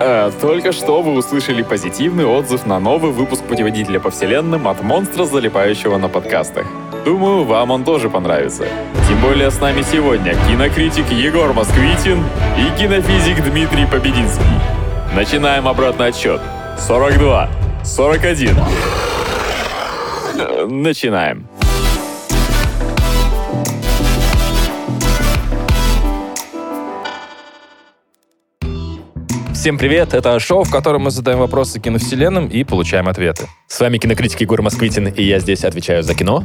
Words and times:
А, 0.00 0.30
только 0.40 0.72
что 0.72 1.02
вы 1.02 1.12
услышали 1.12 1.62
позитивный 1.62 2.24
отзыв 2.24 2.66
на 2.66 2.80
новый 2.80 3.12
выпуск 3.12 3.44
путеводителя 3.44 4.00
по 4.00 4.10
вселенным 4.10 4.66
от 4.66 4.82
монстра, 4.82 5.24
залипающего 5.24 5.98
на 5.98 6.08
подкастах. 6.08 6.66
Думаю, 7.04 7.44
вам 7.44 7.70
он 7.70 7.84
тоже 7.84 8.10
понравится. 8.10 8.66
Тем 9.08 9.20
более 9.20 9.50
с 9.50 9.60
нами 9.60 9.82
сегодня 9.82 10.34
кинокритик 10.48 11.10
Егор 11.10 11.52
Москвитин 11.52 12.24
и 12.58 12.78
кинофизик 12.78 13.44
Дмитрий 13.44 13.86
Побединский. 13.86 14.44
Начинаем 15.14 15.68
обратный 15.68 16.08
отсчет. 16.08 16.40
42, 16.78 17.48
41. 17.84 18.56
Э, 20.36 20.66
Начинаем. 20.66 21.46
Всем 29.64 29.78
привет! 29.78 30.12
Это 30.12 30.38
шоу, 30.40 30.62
в 30.62 30.70
котором 30.70 31.04
мы 31.04 31.10
задаем 31.10 31.38
вопросы 31.38 31.80
киновселенным 31.80 32.48
и 32.48 32.64
получаем 32.64 33.08
ответы. 33.08 33.48
С 33.66 33.80
вами 33.80 33.96
кинокритик 33.96 34.42
Егор 34.42 34.60
Москвитин, 34.60 35.08
и 35.08 35.22
я 35.22 35.38
здесь 35.38 35.64
отвечаю 35.64 36.02
за 36.02 36.14
кино. 36.14 36.44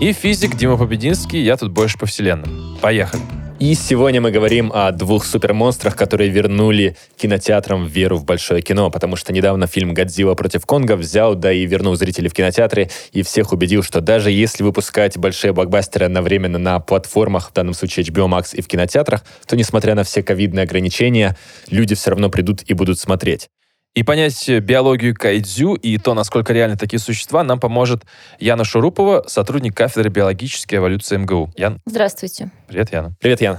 И 0.00 0.12
физик 0.12 0.54
Дима 0.54 0.78
Побединский, 0.78 1.42
я 1.42 1.56
тут 1.56 1.72
больше 1.72 1.98
по 1.98 2.06
вселенным. 2.06 2.78
Поехали! 2.80 3.41
И 3.62 3.76
сегодня 3.76 4.20
мы 4.20 4.32
говорим 4.32 4.72
о 4.74 4.90
двух 4.90 5.24
супермонстрах, 5.24 5.94
которые 5.94 6.30
вернули 6.30 6.96
кинотеатрам 7.16 7.86
веру 7.86 8.16
в 8.16 8.24
большое 8.24 8.60
кино, 8.60 8.90
потому 8.90 9.14
что 9.14 9.32
недавно 9.32 9.68
фильм 9.68 9.94
«Годзилла 9.94 10.34
против 10.34 10.66
Конга» 10.66 10.96
взял, 10.96 11.36
да 11.36 11.52
и 11.52 11.64
вернул 11.64 11.94
зрителей 11.94 12.28
в 12.28 12.34
кинотеатры, 12.34 12.90
и 13.12 13.22
всех 13.22 13.52
убедил, 13.52 13.84
что 13.84 14.00
даже 14.00 14.32
если 14.32 14.64
выпускать 14.64 15.16
большие 15.16 15.52
блокбастеры 15.52 16.06
одновременно 16.06 16.58
на 16.58 16.80
платформах, 16.80 17.50
в 17.50 17.52
данном 17.52 17.74
случае 17.74 18.04
HBO 18.04 18.26
Max 18.26 18.48
и 18.52 18.62
в 18.62 18.66
кинотеатрах, 18.66 19.22
то, 19.46 19.54
несмотря 19.54 19.94
на 19.94 20.02
все 20.02 20.24
ковидные 20.24 20.64
ограничения, 20.64 21.36
люди 21.70 21.94
все 21.94 22.10
равно 22.10 22.30
придут 22.30 22.64
и 22.66 22.74
будут 22.74 22.98
смотреть. 22.98 23.48
И 23.94 24.04
понять 24.04 24.48
биологию 24.48 25.14
кайдзю 25.14 25.74
и 25.74 25.98
то, 25.98 26.14
насколько 26.14 26.54
реальны 26.54 26.78
такие 26.78 26.98
существа, 26.98 27.44
нам 27.44 27.60
поможет 27.60 28.04
Яна 28.38 28.64
Шурупова, 28.64 29.24
сотрудник 29.26 29.76
кафедры 29.76 30.08
биологической 30.08 30.76
эволюции 30.76 31.18
МГУ. 31.18 31.52
Ян, 31.58 31.78
Здравствуйте. 31.84 32.50
привет, 32.68 32.90
Яна. 32.90 33.12
Привет, 33.20 33.42
Ян. 33.42 33.58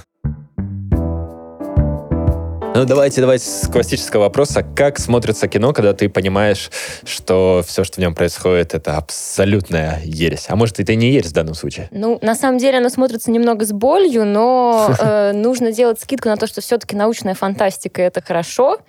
Ну, 2.75 2.86
давайте, 2.86 3.22
давайте 3.22 3.45
с 3.45 3.70
классического 3.72 4.22
вопроса. 4.22 4.64
Как 4.64 4.98
смотрится 4.98 5.48
кино, 5.48 5.72
когда 5.72 5.94
ты 5.94 6.09
понимаешь, 6.09 6.72
что 7.06 7.64
все, 7.64 7.84
что 7.84 7.97
в 7.97 8.00
нем 8.00 8.16
происходит, 8.16 8.73
это 8.73 8.97
абсолютная 8.97 10.02
ересь? 10.03 10.47
А 10.47 10.56
может, 10.56 10.80
это 10.80 10.94
и 10.94 10.95
не 10.95 11.12
ересь 11.12 11.30
в 11.30 11.34
данном 11.34 11.53
случае? 11.53 11.90
Ну, 11.92 12.18
на 12.23 12.34
самом 12.34 12.58
деле 12.58 12.80
оно 12.80 12.90
смотрится 12.90 13.30
немного 13.30 13.68
с 13.68 13.72
болью, 13.72 14.25
но 14.25 14.95
э, 15.00 15.34
нужно 15.34 15.72
делать 15.72 16.00
скидку 16.00 16.28
на 16.28 16.38
то, 16.38 16.47
что 16.47 16.62
все-таки 16.62 16.95
научная 16.95 17.36
фантастика 17.36 18.02
это 18.02 18.23
хорошо. 18.23 18.80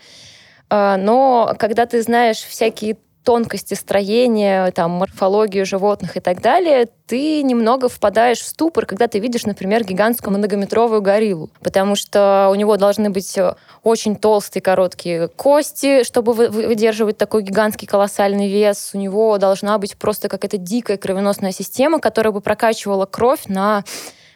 Э, 0.75 0.97
но 0.97 1.55
когда 1.59 1.87
ты 1.87 2.03
знаешь 2.03 2.39
всякие 2.39 2.97
тонкости 3.23 3.73
строения, 3.73 4.71
там, 4.73 4.91
морфологию 4.91 5.65
животных 5.65 6.19
и 6.19 6.21
так 6.21 6.43
далее, 6.43 6.89
ты 7.07 7.43
немного 7.43 7.89
впадаешь 7.89 8.41
в 8.41 8.47
ступор, 8.47 8.85
когда 8.85 9.09
ты 9.09 9.19
видишь, 9.19 9.47
например, 9.47 9.83
гигантскую 9.83 10.37
многометровую 10.37 11.01
гориллу. 11.01 11.49
Потому 11.63 11.97
что 11.97 12.49
у 12.51 12.55
него 12.55 12.77
должны 12.77 13.09
быть 13.09 13.39
э, 13.39 13.55
очень 13.83 14.17
толстые, 14.17 14.61
короткие 14.63 15.29
кости, 15.29 16.05
чтобы 16.05 16.35
вы- 16.35 16.51
вы- 16.51 16.67
выдерживать 16.67 17.17
такой 17.17 17.43
гигантский 17.43 17.89
колоссальный 17.89 18.51
вес. 18.51 18.91
У 18.93 18.99
него 18.99 19.39
должна 19.39 19.79
быть 19.79 19.97
просто 19.97 20.29
какая-то 20.29 20.59
дикая 20.59 20.99
кровеносная 20.99 21.53
система, 21.53 22.01
которая 22.01 22.33
бы 22.33 22.43
прокачивала 22.43 23.07
кровь 23.07 23.47
на 23.47 23.85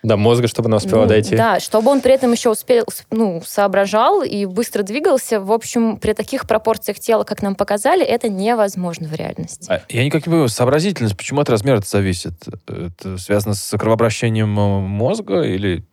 До 0.03 0.17
мозга, 0.17 0.47
чтобы 0.49 0.69
она 0.69 0.77
успела 0.77 1.03
ну, 1.03 1.09
дойти? 1.09 1.37
Да, 1.37 1.61
чтобы 1.61 1.91
он 1.91 2.01
при 2.01 2.13
этом 2.13 2.33
еще 2.33 2.51
успел, 2.51 2.85
ну, 3.11 3.43
соображал 3.45 4.23
и 4.23 4.45
быстро 4.45 4.83
двигался. 4.83 5.41
В 5.41 5.53
общем, 5.53 5.97
при 5.97 6.13
таких 6.13 6.47
пропорциях 6.47 7.01
тела, 7.01 7.25
как 7.25 7.43
нам 7.43 7.55
показали, 7.55 8.05
это 8.05 8.29
невозможно 8.29 9.09
в 9.09 9.15
реальности. 9.15 9.71
А 9.71 9.83
Я 9.89 10.05
никак 10.05 10.23
не 10.27 10.31
понимаю, 10.31 10.49
сообразительность, 10.49 11.17
почему 11.17 11.41
от 11.41 11.51
размера 11.51 11.79
это 11.79 11.89
зависит? 11.89 12.35
Это 12.67 13.19
связано 13.19 13.55
с 13.55 13.77
кровообращением 13.77 14.59
э, 14.59 14.81
мозга 14.81 15.43
или 15.43 15.85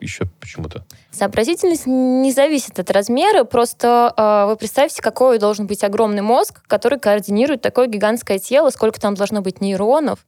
еще 0.00 0.24
почему-то? 0.40 0.84
Сообразительность 1.10 1.86
не 1.86 2.32
зависит 2.32 2.78
от 2.78 2.90
размера, 2.90 3.44
просто 3.44 4.12
э, 4.16 4.46
вы 4.48 4.56
представьте, 4.56 5.02
какой 5.02 5.38
должен 5.38 5.66
быть 5.66 5.84
огромный 5.84 6.22
мозг, 6.22 6.62
который 6.66 6.98
координирует 6.98 7.62
такое 7.62 7.86
гигантское 7.86 8.38
тело, 8.38 8.70
сколько 8.70 9.00
там 9.00 9.14
должно 9.14 9.40
быть 9.40 9.60
нейронов. 9.60 10.20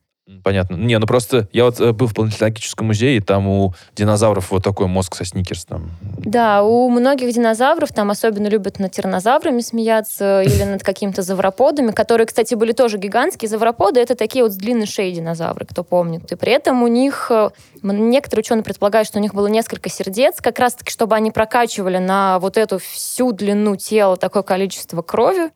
Понятно. 0.43 0.77
Не, 0.77 0.99
ну 0.99 1.07
просто 1.07 1.49
я 1.53 1.67
вот 1.67 1.79
э, 1.81 1.93
был 1.93 2.07
в 2.07 2.15
планетологическом 2.15 2.87
музее, 2.87 3.19
и 3.19 3.21
там 3.21 3.47
у 3.47 3.75
динозавров 3.95 4.51
вот 4.53 4.65
такой 4.65 4.87
мозг 4.87 5.17
со 5.17 5.25
сникерс 5.25 5.67
там. 5.67 5.91
Да, 6.19 6.63
у 6.63 6.89
многих 6.89 7.33
динозавров 7.35 7.93
там 7.93 8.11
особенно 8.11 8.47
любят 8.47 8.79
над 8.79 8.93
тиранозаврами 8.93 9.61
смеяться 9.61 10.41
или 10.47 10.63
над 10.65 10.83
какими-то 10.83 11.21
завроподами, 11.21 11.91
которые, 11.91 12.27
кстати, 12.27 12.55
были 12.55 12.73
тоже 12.73 12.97
гигантские. 12.97 13.51
Завроподы— 13.51 14.01
это 14.03 14.15
такие 14.15 14.45
вот 14.45 14.53
с 14.53 14.57
длинной 14.57 14.87
шеей 14.87 15.15
динозавры, 15.15 15.67
кто 15.67 15.85
помнит. 15.85 16.33
И 16.33 16.37
при 16.37 16.53
этом 16.53 16.83
у 16.83 16.87
них, 16.87 17.31
э, 17.31 17.51
некоторые 17.83 18.41
ученые 18.41 18.65
предполагают, 18.65 19.07
что 19.07 19.19
у 19.19 19.23
них 19.23 19.35
было 19.35 19.49
несколько 19.49 19.91
сердец, 19.91 20.41
как 20.41 20.59
раз-таки, 20.59 20.91
чтобы 20.91 21.17
они 21.17 21.33
прокачивали 21.33 21.99
на 21.99 22.39
вот 22.39 22.57
эту 22.57 22.79
всю 22.79 23.33
длину 23.33 23.77
тела 23.77 24.17
такое 24.17 24.43
количество 24.43 25.03
крови. 25.03 25.51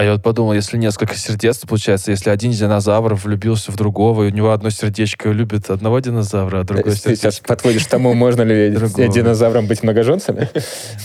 А 0.00 0.02
я 0.02 0.12
вот 0.12 0.22
подумал, 0.22 0.54
если 0.54 0.78
несколько 0.78 1.14
сердец, 1.14 1.58
то 1.58 1.66
получается, 1.66 2.10
если 2.10 2.30
один 2.30 2.52
динозавр 2.52 3.16
влюбился 3.16 3.70
в 3.70 3.76
другого, 3.76 4.22
и 4.22 4.26
у 4.28 4.34
него 4.34 4.52
одно 4.52 4.70
сердечко 4.70 5.28
любит 5.28 5.68
одного 5.68 5.98
динозавра, 5.98 6.60
а 6.60 6.64
другое 6.64 6.94
Ты 6.94 7.00
сейчас 7.00 7.18
сердечко... 7.18 7.48
подводишь 7.48 7.84
к 7.84 7.90
тому, 7.90 8.14
можно 8.14 8.40
ли 8.40 8.70
динозаврам 8.70 9.66
быть 9.66 9.82
многоженцами? 9.82 10.48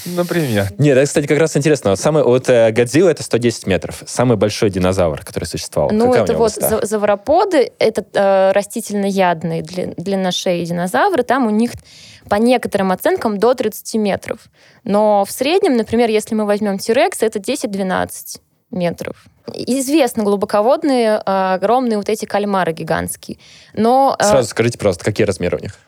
Например. 0.05 0.69
Нет, 0.77 0.95
это, 0.95 1.07
кстати, 1.07 1.27
как 1.27 1.39
раз 1.39 1.57
интересно. 1.57 1.89
Вот 1.89 1.99
самый, 1.99 2.23
вот 2.23 2.47
э, 2.47 2.71
Годзилла 2.71 3.09
это 3.09 3.21
110 3.21 3.67
метров. 3.67 4.01
Самый 4.05 4.37
большой 4.37 4.69
динозавр, 4.69 5.25
который 5.25 5.43
существовал. 5.43 5.91
Ну, 5.91 6.11
Какая 6.11 6.23
это 6.23 6.37
вот 6.37 6.53
завроподы, 6.53 7.73
это 7.79 8.05
э, 8.13 8.53
растительноядные 8.53 9.61
дли- 9.61 9.93
длинношеи 9.97 10.63
динозавры, 10.63 11.23
там 11.23 11.47
у 11.47 11.49
них 11.49 11.71
по 12.29 12.35
некоторым 12.35 12.93
оценкам 12.93 13.39
до 13.39 13.55
30 13.55 13.95
метров. 13.95 14.39
Но 14.85 15.25
в 15.25 15.31
среднем, 15.31 15.75
например, 15.75 16.09
если 16.09 16.33
мы 16.33 16.45
возьмем 16.45 16.77
Тирекс, 16.77 17.23
это 17.23 17.39
10-12 17.39 18.39
метров. 18.75 19.25
Известно 19.53 20.23
глубоководные, 20.23 21.21
э, 21.25 21.53
огромные 21.53 21.97
вот 21.97 22.09
эти 22.09 22.25
кальмары 22.25 22.73
гигантские. 22.73 23.37
Но... 23.73 24.15
э, 24.19 24.23
Сразу 24.23 24.49
скажите 24.49 24.77
просто, 24.77 25.03
какие 25.03 25.25
размеры 25.25 25.57
у 25.57 25.61
них? 25.61 25.79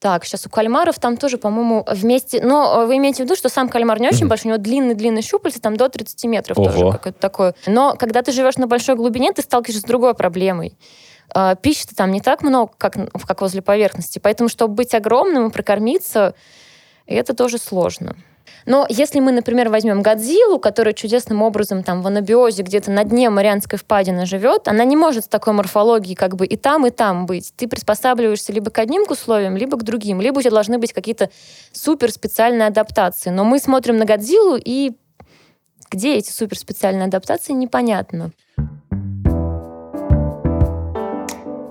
так, 0.00 0.26
сейчас 0.26 0.44
у 0.44 0.50
кальмаров 0.50 0.98
там 0.98 1.16
тоже, 1.16 1.38
по-моему, 1.38 1.82
вместе... 1.90 2.42
Но 2.44 2.82
э, 2.82 2.86
вы 2.86 2.98
имеете 2.98 3.22
в 3.22 3.26
виду, 3.26 3.36
что 3.36 3.48
сам 3.48 3.70
кальмар 3.70 3.98
не 4.00 4.08
очень 4.08 4.18
Мгм. 4.24 4.28
большой, 4.28 4.50
у 4.50 4.54
него 4.54 4.62
длинные-длинные 4.62 5.22
щупальца, 5.22 5.62
там 5.62 5.78
до 5.78 5.88
30 5.88 6.24
метров 6.24 6.58
Ого. 6.58 6.66
тоже 6.70 6.92
какое-то 6.92 7.18
такое. 7.18 7.54
Но 7.66 7.96
когда 7.98 8.20
ты 8.20 8.30
живешь 8.30 8.56
на 8.56 8.66
большой 8.66 8.96
глубине, 8.96 9.32
ты 9.32 9.40
сталкиваешься 9.40 9.80
с 9.80 9.88
другой 9.88 10.12
проблемой. 10.14 10.76
Пищи-то 11.62 11.96
там 11.96 12.10
не 12.12 12.20
так 12.20 12.42
много, 12.42 12.72
как, 12.76 12.96
как 13.26 13.40
возле 13.40 13.62
поверхности. 13.62 14.18
Поэтому, 14.18 14.50
чтобы 14.50 14.74
быть 14.74 14.94
огромным 14.94 15.48
и 15.48 15.50
прокормиться, 15.50 16.34
это 17.06 17.34
тоже 17.34 17.56
сложно. 17.56 18.14
Но 18.66 18.86
если 18.88 19.20
мы, 19.20 19.32
например, 19.32 19.68
возьмем 19.68 20.02
Годзиллу, 20.02 20.58
которая 20.58 20.94
чудесным 20.94 21.42
образом 21.42 21.82
там 21.82 22.02
в 22.02 22.06
анабиозе 22.06 22.62
где-то 22.62 22.90
на 22.90 23.04
дне 23.04 23.30
Марианской 23.30 23.78
впадины 23.78 24.26
живет, 24.26 24.68
она 24.68 24.84
не 24.84 24.96
может 24.96 25.24
с 25.24 25.28
такой 25.28 25.52
морфологией 25.52 26.16
как 26.16 26.36
бы 26.36 26.46
и 26.46 26.56
там, 26.56 26.86
и 26.86 26.90
там 26.90 27.26
быть. 27.26 27.52
Ты 27.56 27.68
приспосабливаешься 27.68 28.52
либо 28.52 28.70
к 28.70 28.78
одним 28.78 29.04
условиям, 29.08 29.56
либо 29.56 29.76
к 29.76 29.82
другим. 29.82 30.20
Либо 30.20 30.38
у 30.38 30.42
тебя 30.42 30.52
должны 30.52 30.78
быть 30.78 30.92
какие-то 30.92 31.30
супер 31.72 32.10
специальные 32.10 32.68
адаптации. 32.68 33.30
Но 33.30 33.44
мы 33.44 33.58
смотрим 33.58 33.96
на 33.96 34.04
Годзиллу, 34.04 34.56
и 34.56 34.92
где 35.90 36.16
эти 36.16 36.30
супер 36.30 36.58
специальные 36.58 37.06
адаптации, 37.06 37.52
непонятно. 37.52 38.32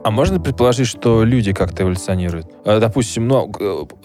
А 0.03 0.11
можно 0.11 0.39
предположить, 0.39 0.87
что 0.87 1.23
люди 1.23 1.53
как-то 1.53 1.83
эволюционируют? 1.83 2.47
Э, 2.65 2.79
Допустим, 2.79 3.27
ну, 3.27 3.51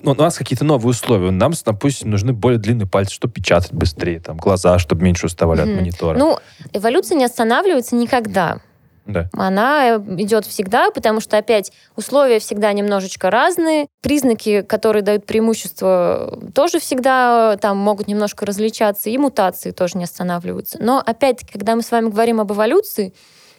ну, 0.03 0.13
у 0.13 0.15
нас 0.15 0.37
какие-то 0.39 0.65
новые 0.65 0.91
условия. 0.91 1.31
Нам, 1.33 1.53
допустим, 1.65 2.11
нужны 2.11 2.33
более 2.33 2.59
длинные 2.61 2.87
пальцы, 2.87 3.13
чтобы 3.13 3.35
печатать 3.35 3.73
быстрее, 3.73 4.21
там, 4.21 4.37
глаза, 4.37 4.79
чтобы 4.79 5.03
меньше 5.03 5.27
уставали 5.27 5.63
от 5.63 5.67
Мгм. 5.67 5.77
монитора. 5.79 6.17
Ну, 6.17 6.39
эволюция 6.73 7.17
не 7.17 7.25
останавливается 7.25 7.97
никогда. 7.97 8.59
да. 9.07 9.29
Она 9.33 9.97
э, 9.97 9.99
идет 10.19 10.45
всегда, 10.47 10.91
потому 10.93 11.21
что, 11.21 11.37
опять, 11.39 11.73
условия 11.97 12.39
всегда 12.41 12.73
немножечко 12.75 13.31
разные. 13.31 13.87
Признаки, 14.03 14.61
которые 14.63 15.03
дают 15.03 15.25
преимущество, 15.27 16.39
тоже 16.55 16.79
всегда 16.79 17.55
э, 17.55 17.57
там 17.59 17.77
могут 17.79 18.07
немножко 18.07 18.45
различаться, 18.47 19.11
и 19.11 19.19
мутации 19.19 19.71
тоже 19.73 19.97
не 19.99 20.05
останавливаются. 20.05 20.79
Но, 20.81 21.03
опять-таки, 21.05 21.53
когда 21.55 21.75
мы 21.75 21.83
с 21.83 21.91
вами 21.91 22.11
говорим 22.11 22.39
об 22.41 22.53
эволюции, 22.53 23.15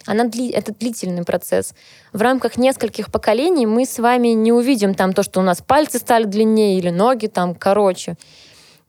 она 0.06 0.24
дли- 0.24 0.52
это 0.52 0.72
длительный 0.74 1.24
процесс. 1.24 1.74
В 2.12 2.22
рамках 2.22 2.56
нескольких 2.56 3.10
поколений 3.10 3.66
мы 3.66 3.84
с 3.84 3.98
вами 3.98 4.28
не 4.28 4.52
увидим 4.52 4.94
там 4.94 5.12
то, 5.12 5.22
что 5.22 5.40
у 5.40 5.42
нас 5.42 5.60
пальцы 5.60 5.98
стали 5.98 6.24
длиннее 6.24 6.78
или 6.78 6.90
ноги 6.90 7.26
там 7.26 7.54
короче. 7.54 8.16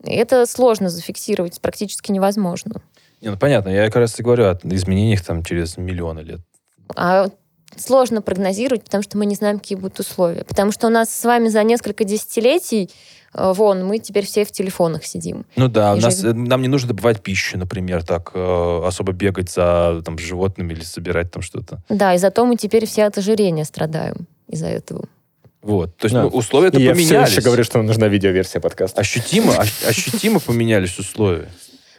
Это 0.03 0.45
сложно 0.45 0.89
зафиксировать, 0.89 1.61
практически 1.61 2.11
невозможно. 2.11 2.81
Не, 3.21 3.29
ну, 3.29 3.37
понятно, 3.37 3.69
я 3.69 3.85
как 3.85 3.97
раз 3.97 4.19
и 4.19 4.23
говорю 4.23 4.45
о 4.45 4.59
изменениях 4.63 5.23
там 5.23 5.43
через 5.43 5.77
миллионы 5.77 6.21
лет. 6.21 6.39
А 6.95 7.27
сложно 7.77 8.21
прогнозировать, 8.21 8.83
потому 8.83 9.03
что 9.03 9.17
мы 9.17 9.25
не 9.25 9.35
знаем, 9.35 9.59
какие 9.59 9.77
будут 9.77 9.99
условия. 9.99 10.43
Потому 10.43 10.71
что 10.71 10.87
у 10.87 10.89
нас 10.89 11.09
с 11.09 11.23
вами 11.23 11.47
за 11.49 11.63
несколько 11.63 12.03
десятилетий 12.03 12.89
Вон, 13.33 13.85
мы 13.85 13.99
теперь 13.99 14.25
все 14.25 14.43
в 14.43 14.51
телефонах 14.51 15.05
сидим. 15.05 15.45
Ну 15.55 15.67
да, 15.69 15.93
у 15.93 15.97
нас, 15.97 16.19
живем. 16.19 16.45
э, 16.45 16.47
нам 16.49 16.61
не 16.61 16.67
нужно 16.67 16.89
добывать 16.89 17.21
пищу, 17.21 17.57
например, 17.57 18.03
так 18.03 18.31
э, 18.33 18.81
особо 18.85 19.13
бегать 19.13 19.49
за 19.49 20.01
там, 20.03 20.17
животными 20.17 20.73
или 20.73 20.81
собирать 20.83 21.31
там 21.31 21.41
что-то. 21.41 21.81
Да, 21.89 22.13
и 22.13 22.17
зато 22.17 22.45
мы 22.45 22.55
теперь 22.57 22.85
все 22.85 23.05
от 23.05 23.17
ожирения 23.17 23.63
страдаем 23.65 24.27
из-за 24.47 24.67
этого. 24.67 25.05
Вот. 25.61 25.95
То 25.97 26.05
есть 26.05 26.15
Да. 26.15 26.25
условия-то 26.25 26.79
И 26.79 26.83
я 26.83 26.93
все 26.95 27.05
поменялись. 27.05 27.31
еще 27.31 27.41
говорю, 27.41 27.63
что 27.63 27.77
нам 27.77 27.85
нужна 27.87 28.07
видеоверсия 28.07 28.59
подкаста. 28.59 28.99
Ощутимо, 28.99 29.53
ощ- 29.53 29.85
ощутимо 29.87 30.39
поменялись 30.39 30.97
условия. 30.99 31.47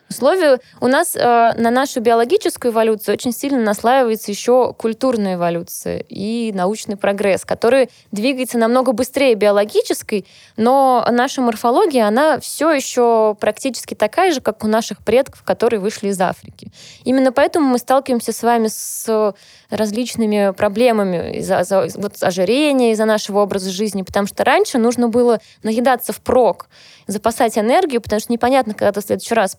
Условия 0.09 0.61
у 0.81 0.89
нас 0.89 1.17
э, 1.17 1.19
на 1.57 1.71
нашу 1.71 2.01
биологическую 2.01 2.71
эволюцию 2.71 3.15
очень 3.15 3.33
сильно 3.33 3.59
наслаивается 3.63 4.31
еще 4.31 4.75
культурная 4.75 5.37
эволюция 5.37 6.05
и 6.09 6.53
научный 6.55 6.97
прогресс, 6.97 7.47
который 7.47 7.89
двигается 8.11 8.59
намного 8.59 8.93
быстрее 8.93 9.35
биологической, 9.35 10.27
но 10.59 11.07
наша 11.11 11.41
морфология, 11.41 12.07
она 12.07 12.39
все 12.41 12.71
еще 12.71 13.35
практически 13.41 13.95
такая 13.95 14.33
же, 14.33 14.43
как 14.43 14.65
у 14.65 14.67
наших 14.67 15.03
предков, 15.03 15.43
которые 15.45 15.81
вышли 15.81 16.09
из 16.09 16.21
Африки. 16.21 16.71
Именно 17.05 17.33
поэтому 17.33 17.67
мы 17.69 17.79
сталкиваемся 17.79 18.33
с 18.33 18.43
вами 18.43 18.69
с 18.69 19.35
различными 19.71 20.53
проблемами 20.53 21.39
из-за 21.39 21.65
за- 21.65 21.89
вот, 21.95 22.23
ожирения, 22.23 22.93
из-за 22.93 23.07
нашего 23.07 23.41
образа 23.41 23.71
жизни, 23.71 24.03
потому 24.03 24.27
что 24.27 24.45
раньше 24.45 24.77
нужно 24.77 25.09
было 25.09 25.41
наедаться 25.63 26.13
впрок, 26.13 26.69
запасать 27.07 27.57
энергию, 27.57 28.01
потому 28.01 28.21
что 28.21 28.33
непонятно, 28.33 28.75
когда 28.75 28.93
ты 28.93 29.01
в 29.01 29.05
следующий 29.05 29.35
раз 29.35 29.57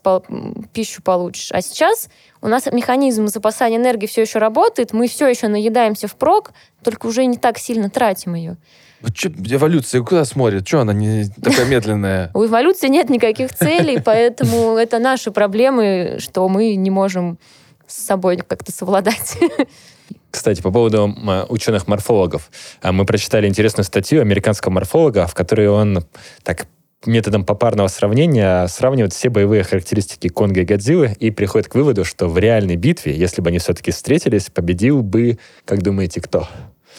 пищу 0.72 1.02
получишь. 1.02 1.50
А 1.52 1.60
сейчас 1.62 2.08
у 2.40 2.48
нас 2.48 2.66
механизм 2.66 3.26
запасания 3.28 3.78
энергии 3.78 4.06
все 4.06 4.22
еще 4.22 4.38
работает, 4.38 4.92
мы 4.92 5.08
все 5.08 5.28
еще 5.28 5.48
наедаемся 5.48 6.08
впрок, 6.08 6.52
только 6.82 7.06
уже 7.06 7.24
не 7.24 7.36
так 7.36 7.58
сильно 7.58 7.90
тратим 7.90 8.34
ее. 8.34 8.56
Вот 9.00 9.14
чё, 9.14 9.28
эволюция 9.28 10.02
куда 10.02 10.24
смотрит? 10.24 10.66
Что 10.66 10.80
она 10.80 10.92
не 10.92 11.26
такая 11.42 11.66
медленная? 11.66 12.30
У 12.34 12.46
эволюции 12.46 12.88
нет 12.88 13.10
никаких 13.10 13.54
целей, 13.54 14.00
поэтому 14.02 14.76
это 14.78 14.98
наши 14.98 15.30
проблемы, 15.30 16.16
что 16.20 16.48
мы 16.48 16.74
не 16.74 16.90
можем 16.90 17.38
с 17.86 18.02
собой 18.02 18.38
как-то 18.38 18.72
совладать. 18.72 19.38
Кстати, 20.30 20.62
по 20.62 20.72
поводу 20.72 21.14
ученых-морфологов. 21.48 22.50
А, 22.82 22.92
Мы 22.92 23.04
прочитали 23.06 23.46
интересную 23.46 23.84
статью 23.84 24.20
американского 24.20 24.72
морфолога, 24.72 25.26
в 25.26 25.34
которой 25.34 25.68
он 25.68 26.04
так 26.42 26.66
методом 27.06 27.44
попарного 27.44 27.88
сравнения 27.88 28.66
сравнивает 28.66 29.12
все 29.12 29.28
боевые 29.28 29.62
характеристики 29.62 30.28
Конга 30.28 30.62
и 30.62 30.64
Годзиллы 30.64 31.16
и 31.18 31.30
приходит 31.30 31.68
к 31.68 31.74
выводу, 31.74 32.04
что 32.04 32.28
в 32.28 32.38
реальной 32.38 32.76
битве, 32.76 33.16
если 33.16 33.42
бы 33.42 33.50
они 33.50 33.58
все-таки 33.58 33.90
встретились, 33.90 34.50
победил 34.50 35.02
бы, 35.02 35.38
как 35.64 35.82
думаете, 35.82 36.20
кто? 36.20 36.48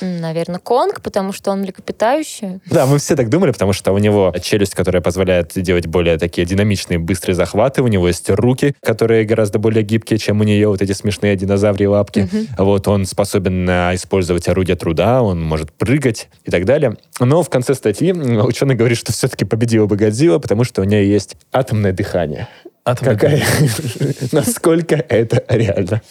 Наверное, 0.02 0.60
Конг, 0.60 1.02
потому 1.02 1.32
что 1.32 1.52
он 1.52 1.62
млекопитающее. 1.62 2.60
Да, 2.66 2.86
мы 2.86 2.98
все 2.98 3.16
так 3.16 3.30
думали, 3.30 3.52
потому 3.52 3.74
что 3.74 3.92
у 3.94 3.98
него 3.98 4.34
челюсть, 4.42 4.76
которая 4.76 5.02
позволяет 5.02 5.54
делать 5.56 5.88
более 5.88 6.18
такие 6.18 6.46
динамичные, 6.46 7.00
быстрые 7.00 7.36
захваты, 7.36 7.82
у 7.82 7.88
него 7.88 8.08
есть 8.08 8.30
руки, 8.30 8.76
которые 8.82 9.26
гораздо 9.26 9.60
более 9.60 9.84
гибкие, 9.84 10.20
чем 10.20 10.42
у 10.42 10.44
нее 10.44 10.68
вот 10.68 10.82
эти 10.82 10.92
смешные 10.92 11.36
динозаврии 11.36 11.86
лапки. 11.86 12.30
Вот 12.58 12.88
он 12.88 13.06
способен 13.06 13.68
а, 13.70 13.94
использовать 13.96 14.48
орудия 14.48 14.76
труда, 14.76 15.22
он 15.22 15.42
может 15.42 15.72
прыгать 15.72 16.30
и 16.44 16.52
так 16.52 16.66
далее. 16.66 16.98
Но 17.20 17.44
в 17.44 17.50
конце 17.50 17.74
статьи 17.74 18.12
ученый 18.14 18.76
говорит, 18.76 18.98
что 18.98 19.14
все-таки 19.14 19.46
победила 19.46 19.86
бы 19.86 19.96
Годзилла, 19.96 20.40
потому 20.40 20.64
что 20.64 20.82
у 20.82 20.86
нее 20.86 21.10
есть 21.10 21.36
атомное 21.52 21.92
дыхание. 21.94 22.48
Какая? 22.86 23.44
Насколько 24.32 24.96
это 24.96 25.44
реально? 25.50 26.02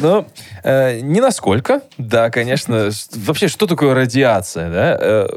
Ну, 0.00 0.26
э, 0.62 1.00
не 1.00 1.20
насколько. 1.20 1.82
Да, 1.98 2.30
конечно. 2.30 2.90
Вообще, 3.14 3.48
что 3.48 3.66
такое 3.66 3.94
радиация? 3.94 4.70
Да? 4.70 4.98
Э, 5.00 5.28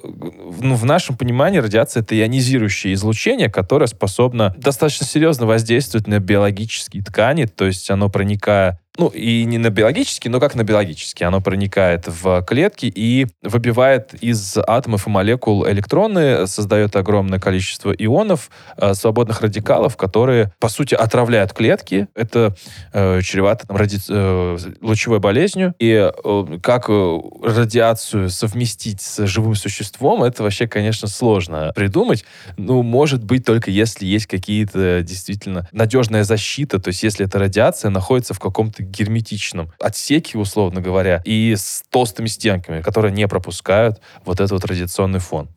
ну, 0.59 0.75
в 0.75 0.86
нашем 0.86 1.15
понимании 1.15 1.59
радиация— 1.59 2.01
это 2.04 2.19
ионизирующее 2.19 2.94
излучение, 2.94 3.50
которое 3.50 3.88
способно 3.88 4.54
достаточно 4.57 5.06
серьезно 5.06 5.45
воздействовать 5.45 6.07
на 6.07 6.19
биологические 6.19 7.03
ткани, 7.03 7.45
то 7.45 7.65
есть 7.65 7.89
оно 7.89 8.10
проникая 8.10 8.80
ну, 8.97 9.07
и 9.07 9.45
не 9.45 9.57
на 9.57 9.69
биологические, 9.69 10.31
но 10.31 10.39
как 10.39 10.55
на 10.55 10.63
биологические. 10.63 11.27
Оно 11.27 11.41
проникает 11.41 12.07
в 12.07 12.41
клетки 12.44 12.91
и 12.94 13.27
выбивает 13.44 14.13
из 14.15 14.57
атомов 14.57 15.07
и 15.07 15.09
молекул 15.09 15.67
электроны, 15.67 16.47
создает 16.47 16.95
огромное 16.95 17.39
количество 17.39 17.91
ионов, 17.91 18.49
э, 18.77 18.94
свободных 18.94 19.41
радикалов, 19.41 19.97
которые, 19.97 20.51
по 20.59 20.69
сути, 20.69 20.95
отравляют 20.95 21.53
клетки. 21.53 22.07
Это 22.15 22.55
э, 22.94 23.21
чревато 23.21 23.67
там, 23.67 23.77
ради- 23.77 23.99
э, 24.09 24.57
лучевой 24.81 25.19
болезнью. 25.19 25.73
И 25.79 25.91
э, 25.91 26.59
как 26.61 26.85
э, 26.89 27.19
радиацию 27.43 28.29
совместить 28.29 29.01
с 29.01 29.25
живым 29.27 29.55
существом, 29.55 30.23
это 30.23 30.43
вообще, 30.43 30.67
конечно, 30.67 31.07
сложно 31.07 31.71
придумать. 31.75 32.25
Ну, 32.57 32.83
может 32.83 33.23
быть, 33.23 33.45
только 33.45 33.71
если 33.71 34.05
есть 34.05 34.27
какие-то 34.27 35.01
действительно 35.03 35.67
надежная 35.71 36.23
защита, 36.23 36.79
то 36.79 36.89
есть 36.89 37.03
если 37.03 37.25
эта 37.25 37.39
радиация 37.39 37.89
находится 37.89 38.33
в 38.33 38.39
каком-то 38.39 38.87
герметичном 38.89 39.72
отсеке, 39.80 40.38
условно 40.38 40.81
говоря, 40.81 41.22
и 41.25 41.56
с 41.56 41.84
толстыми 41.89 42.28
стенками, 42.28 42.81
которые 42.81 43.12
не 43.12 43.28
пропускают 43.28 44.01
вот 44.25 44.39
этот 44.39 44.51
вот 44.51 44.66
радиационный 44.66 45.19
фон. 45.19 45.50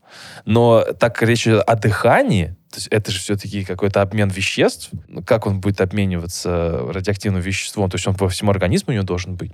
Но 0.44 0.84
так 0.98 1.14
как 1.14 1.28
речь 1.28 1.46
идет 1.46 1.62
о 1.66 1.76
дыхании, 1.76 2.56
то 2.70 2.76
есть 2.76 2.86
это 2.88 3.10
же 3.10 3.18
все-таки 3.18 3.64
какой-то 3.64 4.00
обмен 4.00 4.28
веществ. 4.28 4.90
Как 5.26 5.46
он 5.46 5.60
будет 5.60 5.80
обмениваться 5.80 6.82
радиоактивным 6.88 7.40
веществом? 7.40 7.90
То 7.90 7.96
есть 7.96 8.06
он 8.06 8.14
по 8.14 8.28
всему 8.28 8.52
организму 8.52 8.92
у 8.92 8.94
него 8.94 9.04
должен 9.04 9.34
быть. 9.34 9.50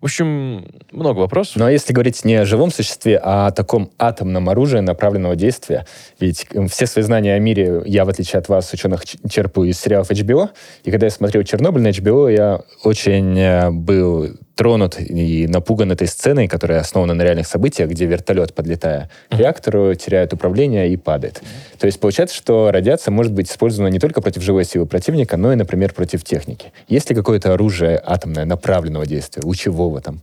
В 0.00 0.04
общем, 0.04 0.66
много 0.92 1.18
вопросов. 1.18 1.56
Ну 1.56 1.64
а 1.64 1.72
если 1.72 1.92
говорить 1.92 2.24
не 2.24 2.36
о 2.36 2.44
живом 2.44 2.70
существе, 2.70 3.20
а 3.22 3.48
о 3.48 3.50
таком 3.50 3.90
атомном 3.98 4.48
оружии 4.48 4.78
направленного 4.78 5.34
действия, 5.34 5.84
ведь 6.20 6.46
м, 6.54 6.68
все 6.68 6.86
свои 6.86 7.02
знания 7.02 7.34
о 7.34 7.40
мире 7.40 7.82
я, 7.86 8.04
в 8.04 8.08
отличие 8.08 8.38
от 8.38 8.48
вас, 8.48 8.72
ученых, 8.72 9.04
черпаю 9.04 9.68
из 9.68 9.80
сериалов 9.80 10.10
HBO, 10.12 10.50
и 10.84 10.92
когда 10.92 11.06
я 11.06 11.10
смотрел 11.10 11.42
«Чернобыль» 11.42 11.82
на 11.82 11.88
HBO, 11.88 12.32
я 12.32 12.60
очень 12.84 13.36
э, 13.36 13.70
был 13.70 14.36
тронут 14.54 15.00
и 15.00 15.46
напуган 15.46 15.92
этой 15.92 16.06
сценой, 16.06 16.48
которая 16.48 16.80
основана 16.80 17.14
на 17.14 17.22
реальных 17.22 17.46
событиях, 17.46 17.90
где 17.90 18.06
вертолет, 18.06 18.54
подлетая 18.54 19.10
к 19.30 19.38
реактору, 19.38 19.94
теряет 19.94 20.32
управление 20.32 20.92
и 20.92 20.96
падает. 20.96 21.42
То 21.78 21.86
есть 21.86 21.98
получается, 22.00 22.36
что 22.36 22.70
радиация 22.70 23.12
может 23.12 23.32
быть 23.32 23.50
использована 23.50 23.90
не 23.90 23.98
только 23.98 24.20
против 24.20 24.42
живой 24.42 24.64
силы 24.64 24.86
противника, 24.86 25.36
но 25.36 25.52
и, 25.52 25.56
например, 25.56 25.94
против 25.94 26.24
техники. 26.24 26.72
Есть 26.88 27.10
ли 27.10 27.16
какое-то 27.16 27.54
оружие 27.54 28.00
атомное 28.04 28.44
направленного 28.44 29.06
действия, 29.06 29.42
лучевого 29.44 30.00
там, 30.00 30.22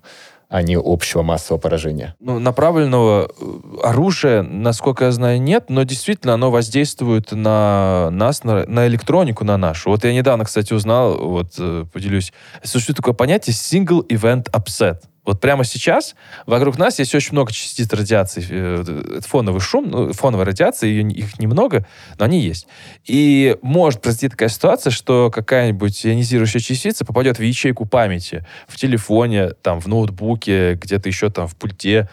а 0.50 0.62
не 0.62 0.77
общего 0.77 1.24
массового 1.24 1.60
поражения? 1.60 2.16
Ну, 2.20 2.39
направленного 2.39 3.30
э, 3.30 3.60
оружия, 3.84 4.42
насколько 4.42 5.06
я 5.06 5.12
знаю, 5.12 5.42
нет, 5.42 5.66
но 5.70 5.84
действительно 5.84 6.34
оно 6.34 6.51
воздействует 6.51 7.32
на 7.32 8.10
нас, 8.12 8.44
на, 8.44 8.66
на 8.66 8.88
электронику, 8.88 9.44
на 9.44 9.58
нашу. 9.58 9.89
Вот 9.89 10.04
я 10.04 10.13
недавно, 10.13 10.46
кстати, 10.46 10.74
узнал, 10.74 11.18
вот 11.18 11.54
э, 11.60 11.86
поделюсь, 11.92 12.32
существует 12.63 12.98
такое 12.98 13.13
понятие 13.13 13.54
single 13.54 14.08
event 14.08 14.50
upset. 14.51 15.01
Вот 15.27 15.41
прямо 15.41 15.65
сейчас 15.65 16.15
вокруг 16.46 16.77
нас 16.77 17.00
есть 17.00 17.13
очень 17.13 17.34
много 17.34 17.51
частиц 17.51 17.91
радиации. 17.91 18.46
э, 18.50 19.17
Это 19.17 19.27
фоновый 19.27 19.60
шум, 19.60 19.91
ну, 19.91 20.13
фоновая 20.13 20.46
радиация, 20.46 20.89
ее, 20.89 21.03
их 21.12 21.38
немного, 21.38 21.86
но 22.17 22.24
они 22.24 22.39
есть. 22.39 22.65
И 23.05 23.57
может 23.62 24.01
произойти 24.01 24.29
такая 24.29 24.48
ситуация, 24.48 24.89
что 24.89 25.29
какая-нибудь 25.29 26.05
ионизирующая 26.05 26.62
частица 26.62 27.03
попадет 27.03 27.39
в 27.39 27.43
ячейку 27.43 27.86
памяти, 27.86 28.46
в 28.69 28.77
телефоне, 28.77 29.50
там, 29.50 29.81
в 29.81 29.88
ноутбуке, 29.88 30.75
где-то 30.75 31.10
еще 31.10 31.29
там 31.29 31.48
в 31.48 31.57
пульте, 31.57 32.07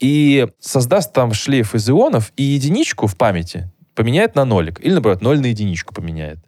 и 0.00 0.48
создаст 0.58 1.12
там 1.12 1.34
шлейф 1.34 1.74
из 1.74 1.90
ионов, 1.90 2.32
и 2.38 2.44
единичку 2.44 3.06
в 3.06 3.16
памяти 3.18 3.70
поменяет 3.94 4.34
на 4.34 4.46
нолик. 4.46 4.80
Или, 4.82 4.92
наоборот, 4.92 5.20
ноль 5.20 5.38
на 5.40 5.46
единичку 5.46 5.94
поменяет. 5.94 6.38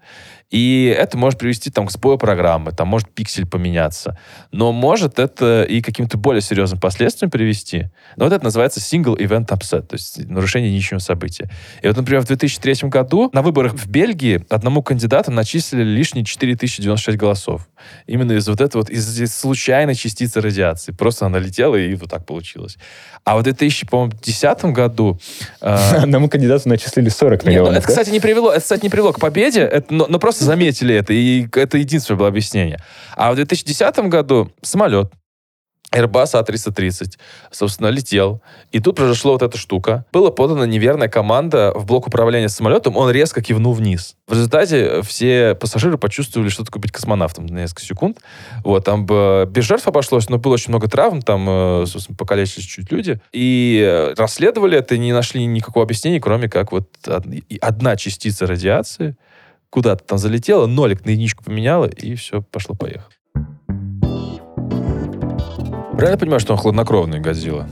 И 0.50 0.94
это 0.96 1.18
может 1.18 1.38
привести 1.38 1.70
там, 1.70 1.86
к 1.86 1.90
сбою 1.90 2.18
программы, 2.18 2.70
там 2.70 2.88
может 2.88 3.10
пиксель 3.10 3.46
поменяться. 3.46 4.18
Но 4.52 4.72
может 4.72 5.18
это 5.18 5.64
и 5.64 5.80
каким-то 5.80 6.18
более 6.18 6.40
серьезным 6.40 6.80
последствиям 6.80 7.30
привести. 7.30 7.88
Но 8.16 8.24
вот 8.24 8.32
это 8.32 8.44
называется 8.44 8.80
single 8.80 9.18
event 9.18 9.48
upset, 9.48 9.82
то 9.82 9.94
есть 9.94 10.28
нарушение 10.28 10.68
единичного 10.68 11.00
события. 11.00 11.50
И 11.82 11.88
вот, 11.88 11.96
например, 11.96 12.22
в 12.22 12.26
2003 12.26 12.88
году 12.88 13.28
на 13.32 13.42
выборах 13.42 13.74
в 13.74 13.88
Бельгии 13.88 14.44
одному 14.48 14.82
кандидату 14.82 15.32
начислили 15.32 15.82
лишние 15.82 16.24
4096 16.24 17.18
голосов. 17.18 17.68
Именно 18.06 18.32
из 18.32 18.48
вот 18.48 18.60
этого 18.60 18.82
вот, 18.82 18.90
из, 18.90 19.20
из 19.20 19.34
случайной 19.34 19.94
частицы 19.94 20.40
радиации. 20.40 20.92
Просто 20.92 21.26
она 21.26 21.38
летела, 21.38 21.76
и 21.76 21.94
вот 21.94 22.10
так 22.10 22.24
получилось. 22.26 22.78
А 23.24 23.36
в 23.36 23.42
2010 23.42 24.64
году... 24.66 25.18
э, 25.60 25.74
Одному 25.96 26.28
кандидату 26.28 26.68
начислили 26.68 27.08
40 27.08 27.42
не, 27.42 27.46
ну, 27.46 27.52
миллионов. 27.52 27.72
это, 27.78 27.86
да? 27.86 27.88
кстати, 27.88 28.10
не 28.10 28.20
привело, 28.20 28.52
это, 28.52 28.60
кстати, 28.60 28.82
не 28.82 28.90
привело 28.90 29.12
к 29.12 29.20
победе, 29.20 29.60
это, 29.60 29.92
но, 29.92 30.06
но 30.08 30.18
просто 30.18 30.44
заметили 30.44 30.94
это, 30.94 31.12
и 31.12 31.46
это 31.52 31.78
единственное 31.78 32.18
было 32.18 32.28
объяснение. 32.28 32.78
А 33.16 33.32
в 33.32 33.36
2010 33.36 33.98
году 34.08 34.52
самолет 34.62 35.12
Airbus 35.92 36.34
A330, 36.34 37.18
собственно, 37.50 37.88
летел. 37.88 38.42
И 38.72 38.80
тут 38.80 38.96
произошла 38.96 39.32
вот 39.32 39.42
эта 39.42 39.56
штука. 39.56 40.04
Была 40.12 40.30
подана 40.30 40.66
неверная 40.66 41.08
команда 41.08 41.72
в 41.74 41.86
блок 41.86 42.06
управления 42.06 42.48
самолетом, 42.48 42.96
он 42.96 43.10
резко 43.10 43.42
кивнул 43.42 43.72
вниз. 43.72 44.16
В 44.26 44.32
результате 44.32 45.02
все 45.02 45.54
пассажиры 45.54 45.98
почувствовали, 45.98 46.48
что 46.48 46.64
такое 46.64 46.80
быть 46.80 46.92
космонавтом 46.92 47.46
на 47.46 47.58
несколько 47.60 47.82
секунд. 47.82 48.18
Вот, 48.64 48.84
там 48.84 49.06
бы 49.06 49.48
без 49.50 49.64
жертв 49.64 49.86
обошлось, 49.86 50.28
но 50.28 50.38
было 50.38 50.54
очень 50.54 50.70
много 50.70 50.88
травм, 50.88 51.22
там, 51.22 51.46
э, 51.48 51.84
собственно, 51.86 52.16
покалечились 52.16 52.66
чуть 52.66 52.90
люди. 52.90 53.20
И 53.32 53.82
э, 53.86 54.14
расследовали 54.16 54.78
это, 54.78 54.98
не 54.98 55.12
нашли 55.12 55.44
никакого 55.46 55.84
объяснения, 55.84 56.20
кроме 56.20 56.48
как 56.48 56.72
вот 56.72 56.88
одна 57.60 57.96
частица 57.96 58.46
радиации 58.46 59.16
куда-то 59.70 60.04
там 60.04 60.18
залетела, 60.18 60.66
нолик 60.66 61.04
на 61.04 61.10
единичку 61.10 61.44
поменяла, 61.44 61.86
и 61.86 62.14
все, 62.14 62.42
пошло-поехало. 62.42 63.10
Правильно 65.96 66.14
я 66.14 66.18
понимаю, 66.18 66.40
что 66.40 66.52
он 66.52 66.58
хладнокровный 66.58 67.20
Годзилла? 67.20 67.66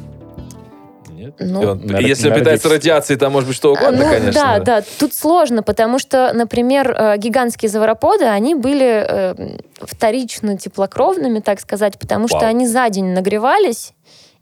Нет? 1.10 1.34
Ну, 1.38 1.62
И 1.62 1.66
он- 1.66 1.86
Нар- 1.86 2.00
если 2.00 2.28
он 2.28 2.34
питается 2.38 2.68
нордический. 2.68 2.70
радиацией, 2.92 3.18
там 3.18 3.32
может 3.32 3.48
быть 3.48 3.56
что 3.56 3.72
угодно, 3.72 4.04
ну, 4.04 4.10
конечно. 4.10 4.32
Да, 4.32 4.58
да, 4.60 4.82
тут 4.98 5.14
сложно, 5.14 5.62
потому 5.62 5.98
что, 5.98 6.32
например, 6.34 6.90
э, 6.90 7.16
гигантские 7.18 7.68
завароподы, 7.68 8.24
они 8.24 8.54
были 8.54 9.04
э, 9.08 9.58
вторично 9.80 10.56
теплокровными, 10.58 11.40
так 11.40 11.60
сказать, 11.60 11.98
потому 11.98 12.28
что 12.28 12.38
Вау. 12.38 12.48
они 12.48 12.66
за 12.66 12.88
день 12.90 13.06
нагревались 13.14 13.92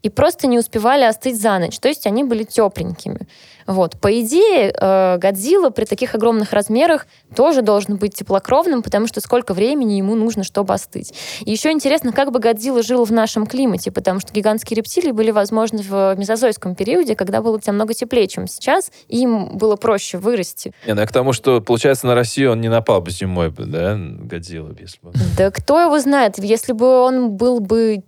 и 0.03 0.09
просто 0.09 0.47
не 0.47 0.59
успевали 0.59 1.03
остыть 1.03 1.41
за 1.41 1.57
ночь. 1.57 1.79
То 1.79 1.87
есть 1.87 2.05
они 2.05 2.23
были 2.23 2.43
тепленькими. 2.43 3.27
Вот. 3.65 3.99
По 3.99 4.19
идее, 4.21 4.73
э, 4.77 5.17
Годзилла 5.17 5.69
при 5.69 5.85
таких 5.85 6.15
огромных 6.15 6.51
размерах 6.51 7.07
тоже 7.33 7.61
должен 7.61 7.95
быть 7.95 8.13
теплокровным, 8.13 8.83
потому 8.83 9.07
что 9.07 9.21
сколько 9.21 9.53
времени 9.53 9.93
ему 9.93 10.15
нужно, 10.15 10.43
чтобы 10.43 10.73
остыть. 10.73 11.13
И 11.45 11.51
еще 11.51 11.71
интересно, 11.71 12.11
как 12.11 12.31
бы 12.31 12.39
Годзилла 12.39 12.83
жил 12.83 13.05
в 13.05 13.11
нашем 13.11 13.45
климате, 13.45 13.91
потому 13.91 14.19
что 14.19 14.33
гигантские 14.33 14.77
рептилии 14.77 15.11
были 15.11 15.31
возможны 15.31 15.81
в 15.81 16.15
мезозойском 16.17 16.75
периоде, 16.75 17.15
когда 17.15 17.41
было 17.41 17.59
намного 17.65 17.93
теплее, 17.93 18.27
чем 18.27 18.47
сейчас, 18.47 18.91
и 19.07 19.21
им 19.21 19.57
было 19.57 19.77
проще 19.77 20.17
вырасти. 20.17 20.73
Не, 20.85 20.93
ну 20.93 21.01
я 21.01 21.07
к 21.07 21.13
тому, 21.13 21.31
что, 21.31 21.61
получается, 21.61 22.07
на 22.07 22.15
Россию 22.15 22.51
он 22.51 22.61
не 22.61 22.69
напал 22.69 23.01
бы 23.01 23.11
зимой, 23.11 23.53
да, 23.57 23.95
Годзилла, 23.97 24.75
если 24.77 24.99
бы. 25.01 25.13
Да 25.37 25.51
кто 25.51 25.79
его 25.79 25.97
знает, 25.99 26.37
если 26.37 26.73
бы 26.73 26.99
он 27.01 27.31
был 27.31 27.61
бы 27.61 28.03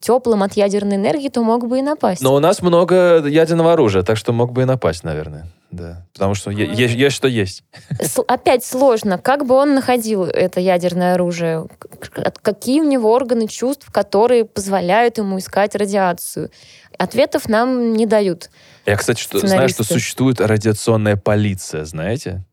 теплым 0.00 0.42
от 0.42 0.54
ядерной 0.54 0.96
энергии, 0.96 1.28
то 1.28 1.42
мог 1.42 1.66
бы 1.66 1.78
и 1.78 1.82
напасть. 1.82 2.22
Но 2.22 2.34
у 2.34 2.38
нас 2.38 2.62
много 2.62 3.26
ядерного 3.26 3.72
оружия, 3.72 4.02
так 4.02 4.16
что 4.16 4.32
мог 4.32 4.52
бы 4.52 4.62
и 4.62 4.64
напасть, 4.64 5.04
наверное. 5.04 5.46
Да, 5.70 6.06
потому 6.14 6.34
что 6.34 6.50
е- 6.50 6.66
есть, 6.72 6.94
есть 6.94 7.14
что 7.16 7.28
есть. 7.28 7.62
С- 8.00 8.22
Опять 8.26 8.64
сложно, 8.64 9.18
как 9.18 9.44
бы 9.44 9.54
он 9.54 9.74
находил 9.74 10.24
это 10.24 10.60
ядерное 10.60 11.14
оружие, 11.14 11.66
какие 12.42 12.80
у 12.80 12.84
него 12.84 13.12
органы 13.12 13.48
чувств, 13.48 13.90
которые 13.92 14.44
позволяют 14.46 15.18
ему 15.18 15.38
искать 15.38 15.74
радиацию. 15.74 16.50
Ответов 16.96 17.48
нам 17.48 17.92
не 17.92 18.06
дают. 18.06 18.50
Я, 18.86 18.96
кстати, 18.96 19.20
что, 19.20 19.38
знаю, 19.46 19.68
что 19.68 19.84
существует 19.84 20.40
радиационная 20.40 21.16
полиция, 21.16 21.84
знаете? 21.84 22.44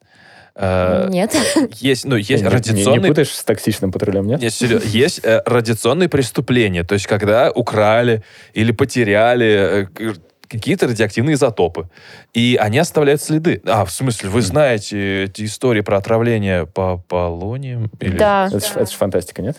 Э, 0.56 1.08
Нет. 1.10 1.36
Есть, 1.74 2.06
ну, 2.06 2.16
есть 2.16 2.30
Не- 2.30 2.36
не- 2.38 2.42
Не, 2.44 2.50
радиационные 2.50 3.10
путаешь 3.10 3.30
с 3.34 3.44
токсичным 3.44 3.92
патрулем, 3.92 4.26
нет? 4.28 4.40
Нет, 4.42 4.54
серьезно. 4.54 4.88
Есть 4.88 5.20
э, 5.24 5.42
радиационные 5.46 6.08
преступления, 6.08 6.84
то 6.84 6.94
есть 6.94 7.08
когда 7.08 7.52
украли 7.52 8.24
или 8.54 8.72
потеряли 8.72 9.88
э, 10.00 10.14
какие-то 10.48 10.88
радиоактивные 10.88 11.34
изотопы, 11.34 11.90
и 12.34 12.58
они 12.60 12.78
оставляют 12.80 13.22
следы. 13.22 13.62
А, 13.66 13.84
в 13.84 13.92
смысле, 13.92 14.30
вы 14.30 14.42
знаете 14.42 15.24
эти 15.26 15.44
истории 15.46 15.82
про 15.82 15.98
отравление 15.98 16.66
по 16.68 16.98
полонием? 16.98 17.92
Или, 18.00 18.18
Да. 18.18 18.48
Это 18.48 18.60
ж 18.60 18.72
это 18.76 18.86
ж 18.92 18.96
фантастика, 18.96 19.42
нет? 19.42 19.58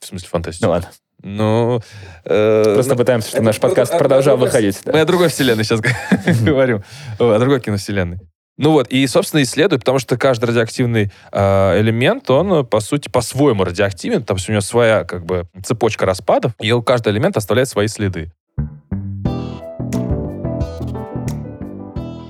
В 0.00 0.06
смысле, 0.06 0.28
фантастика? 0.28 0.66
Ну 0.66 0.72
ладно. 0.72 0.88
Ну, 1.22 1.80
э, 2.24 2.74
Просто 2.74 2.92
ну, 2.92 2.98
пытаемся, 2.98 3.28
чтобы 3.30 3.44
наш 3.44 3.58
подкаст 3.58 3.94
а- 3.94 3.98
продолжал 3.98 4.34
а- 4.34 4.38
выходить. 4.38 4.78
да. 4.84 4.92
Мы 4.92 5.00
о 5.00 5.04
другой 5.04 5.28
вселенной 5.28 5.64
сейчас 5.64 5.80
говорим. 6.42 6.82
О 7.18 7.38
другой 7.38 7.60
киновселенной. 7.60 8.18
Ну 8.58 8.72
вот, 8.72 8.88
и, 8.88 9.06
собственно, 9.06 9.42
исследуют, 9.42 9.82
потому 9.82 9.98
что 9.98 10.16
каждый 10.16 10.46
радиоактивный 10.46 11.12
э, 11.30 11.80
элемент, 11.80 12.30
он, 12.30 12.64
по 12.64 12.80
сути, 12.80 13.10
по-своему 13.10 13.64
радиоактивен, 13.64 14.22
там 14.22 14.38
у 14.48 14.50
него 14.50 14.62
своя, 14.62 15.04
как 15.04 15.26
бы, 15.26 15.46
цепочка 15.62 16.06
распадов, 16.06 16.52
и 16.58 16.72
у 16.72 16.82
каждый 16.82 17.12
элемент 17.12 17.36
оставляет 17.36 17.68
свои 17.68 17.86
следы. 17.86 18.32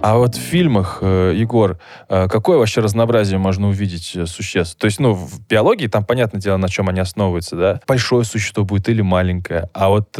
А 0.02 0.18
вот 0.18 0.36
в 0.36 0.40
фильмах, 0.40 0.98
э, 1.00 1.32
Егор, 1.34 1.78
э, 2.08 2.28
какое 2.28 2.58
вообще 2.58 2.80
разнообразие 2.80 3.38
можно 3.38 3.68
увидеть 3.68 4.14
э, 4.14 4.26
существ? 4.26 4.78
То 4.78 4.84
есть, 4.84 5.00
ну, 5.00 5.14
в 5.14 5.44
биологии 5.48 5.88
там, 5.88 6.04
понятное 6.04 6.40
дело, 6.40 6.56
на 6.56 6.68
чем 6.68 6.88
они 6.88 7.00
основываются, 7.00 7.56
да? 7.56 7.80
Большое 7.88 8.24
существо 8.24 8.64
будет 8.64 8.88
или 8.88 9.02
маленькое. 9.02 9.68
А 9.74 9.88
вот, 9.88 10.16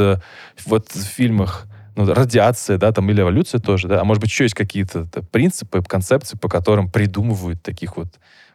вот 0.67 0.89
в 0.89 1.05
фильмах 1.05 1.67
ну, 1.97 2.13
радиация, 2.13 2.79
да, 2.79 2.93
там, 2.93 3.11
или 3.11 3.23
эволюция 3.23 3.61
тоже, 3.61 3.89
да, 3.89 4.01
а 4.01 4.05
может 4.05 4.21
быть, 4.21 4.31
еще 4.31 4.45
есть 4.45 4.55
какие-то 4.55 5.07
принципы, 5.33 5.83
концепции, 5.83 6.37
по 6.37 6.49
которым 6.49 6.91
придумывают 6.91 7.63
таких 7.63 7.97
вот 7.97 8.09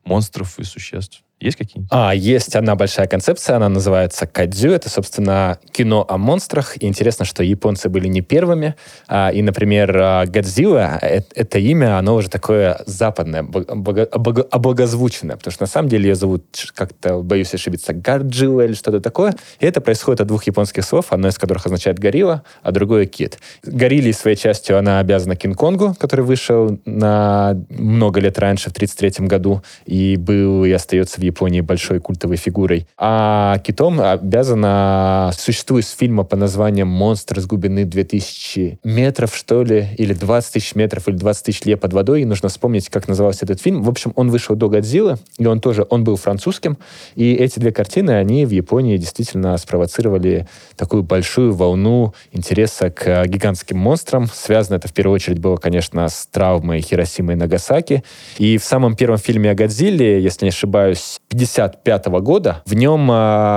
монстров 0.06 0.60
и 0.60 0.64
существ. 0.64 1.24
Есть 1.42 1.58
какие-нибудь? 1.58 1.90
А, 1.92 2.14
есть 2.14 2.56
одна 2.56 2.76
большая 2.76 3.08
концепция, 3.08 3.56
она 3.56 3.68
называется 3.68 4.28
кадзю. 4.28 4.70
Это, 4.70 4.90
собственно, 4.90 5.60
кино 5.72 6.06
о 6.08 6.18
монстрах. 6.18 6.78
И 6.78 6.86
интересно, 6.86 7.26
что 7.26 7.44
японцы 7.44 7.90
были 7.90 8.08
не 8.08 8.22
первыми. 8.22 8.76
А, 9.08 9.30
и, 9.30 9.42
например, 9.42 9.98
а, 9.98 10.26
Годзилла, 10.28 11.00
э- 11.02 11.22
это 11.34 11.58
имя, 11.58 11.98
оно 11.98 12.16
уже 12.16 12.30
такое 12.30 12.82
западное, 12.86 13.42
обого- 13.42 14.48
облагозвученное. 14.52 15.36
Потому 15.36 15.52
что 15.52 15.64
на 15.64 15.68
самом 15.68 15.90
деле 15.90 16.10
ее 16.10 16.16
зовут, 16.16 16.44
как-то, 16.76 17.22
боюсь 17.22 17.54
ошибиться, 17.54 17.94
Гарджилла 17.94 18.62
или 18.66 18.74
что-то 18.74 19.02
такое. 19.02 19.36
И 19.60 19.66
это 19.66 19.82
происходит 19.82 20.22
от 20.22 20.28
двух 20.28 20.44
японских 20.44 20.86
слов, 20.86 21.08
одно 21.10 21.28
из 21.28 21.38
которых 21.40 21.66
означает 21.66 21.98
горилла, 21.98 22.44
а 22.62 22.72
другое 22.72 23.06
кит. 23.08 23.40
Горилле 23.64 24.14
своей 24.14 24.38
частью 24.38 24.78
она 24.78 25.00
обязана 25.00 25.36
Кинг-Конгу, 25.36 25.96
который 26.00 26.24
вышел 26.24 26.80
на 26.86 27.58
много 27.70 28.20
лет 28.20 28.38
раньше, 28.38 28.70
в 28.70 28.74
1933 28.74 29.28
году, 29.28 29.64
и 29.86 30.18
был 30.18 30.66
и 30.66 30.72
остается 30.72 31.20
в 31.20 31.24
Японии 31.32 31.62
большой 31.62 32.00
культовой 32.00 32.38
фигурой. 32.38 32.86
А 32.98 33.58
китом 33.60 34.00
обязана 34.00 35.32
существует 35.38 35.86
с 35.86 35.92
фильма 35.92 36.24
по 36.24 36.36
названием 36.36 36.88
«Монстр 36.88 37.40
с 37.40 37.46
глубины 37.46 37.86
2000 37.86 38.80
метров», 38.84 39.36
что 39.36 39.64
ли, 39.64 39.88
или 39.98 40.14
20 40.14 40.54
тысяч 40.54 40.76
метров, 40.76 41.08
или 41.08 41.16
20 41.16 41.46
тысяч 41.46 41.66
лет 41.66 41.80
под 41.80 41.94
водой, 41.94 42.22
и 42.22 42.26
нужно 42.26 42.50
вспомнить, 42.50 42.90
как 42.90 43.08
назывался 43.08 43.46
этот 43.46 43.62
фильм. 43.62 43.82
В 43.82 43.90
общем, 43.90 44.14
он 44.16 44.30
вышел 44.30 44.56
до 44.56 44.70
«Годзиллы», 44.70 45.18
и 45.38 45.46
он 45.46 45.60
тоже, 45.60 45.86
он 45.90 46.04
был 46.04 46.18
французским, 46.18 46.78
и 47.16 47.34
эти 47.34 47.60
две 47.60 47.72
картины, 47.72 48.12
они 48.12 48.46
в 48.46 48.52
Японии 48.52 48.98
действительно 48.98 49.58
спровоцировали 49.58 50.48
такую 50.76 51.04
большую 51.04 51.54
волну 51.54 52.14
интереса 52.32 52.90
к 52.90 53.08
э, 53.08 53.28
гигантским 53.28 53.78
монстрам. 53.78 54.28
Связано 54.28 54.76
это 54.76 54.88
в 54.88 54.94
первую 54.94 55.16
очередь 55.16 55.40
было, 55.40 55.58
конечно, 55.58 56.08
с 56.08 56.28
травмой 56.28 56.82
Хиросимы 56.82 57.34
и 57.34 57.36
Нагасаки. 57.36 58.04
И 58.38 58.58
в 58.58 58.64
самом 58.64 58.96
первом 58.96 59.18
фильме 59.18 59.52
о 59.52 59.56
Годзилле, 59.56 60.22
если 60.22 60.46
не 60.46 60.50
ошибаюсь, 60.50 61.21
55 61.30 62.08
года, 62.20 62.62
в 62.66 62.74
нем 62.74 63.08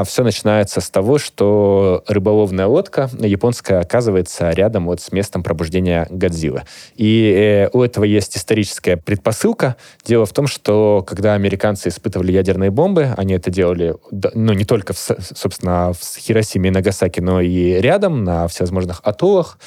все 0.04 0.22
начинается 0.22 0.80
с 0.80 0.90
того, 0.90 1.18
что 1.18 2.04
рыболовная 2.06 2.66
лодка 2.66 3.10
японская 3.18 3.80
оказывается 3.80 4.50
рядом 4.50 4.86
вот 4.86 5.00
с 5.00 5.10
местом 5.10 5.42
пробуждения 5.42 6.06
Годзиллы. 6.10 6.62
И 6.94 7.34
э, 7.36 7.70
у 7.72 7.82
этого 7.82 8.04
есть 8.04 8.36
историческая 8.36 8.96
предпосылка. 8.96 9.76
Дело 10.04 10.24
в 10.24 10.32
том, 10.32 10.46
что 10.46 11.04
когда 11.06 11.34
американцы 11.34 11.88
испытывали 11.88 12.30
ядерные 12.30 12.70
бомбы, 12.70 13.12
они 13.16 13.34
это 13.34 13.50
делали, 13.50 13.96
ну, 14.10 14.52
не 14.52 14.64
только, 14.64 14.92
в, 14.92 14.98
собственно, 14.98 15.92
в 15.92 16.18
Хиросиме 16.18 16.68
и 16.68 16.72
Нагасаки, 16.72 17.20
но 17.20 17.40
и 17.40 17.80
рядом, 17.80 18.22
на 18.22 18.46
всевозможных 18.46 19.00
атоллах, 19.02 19.58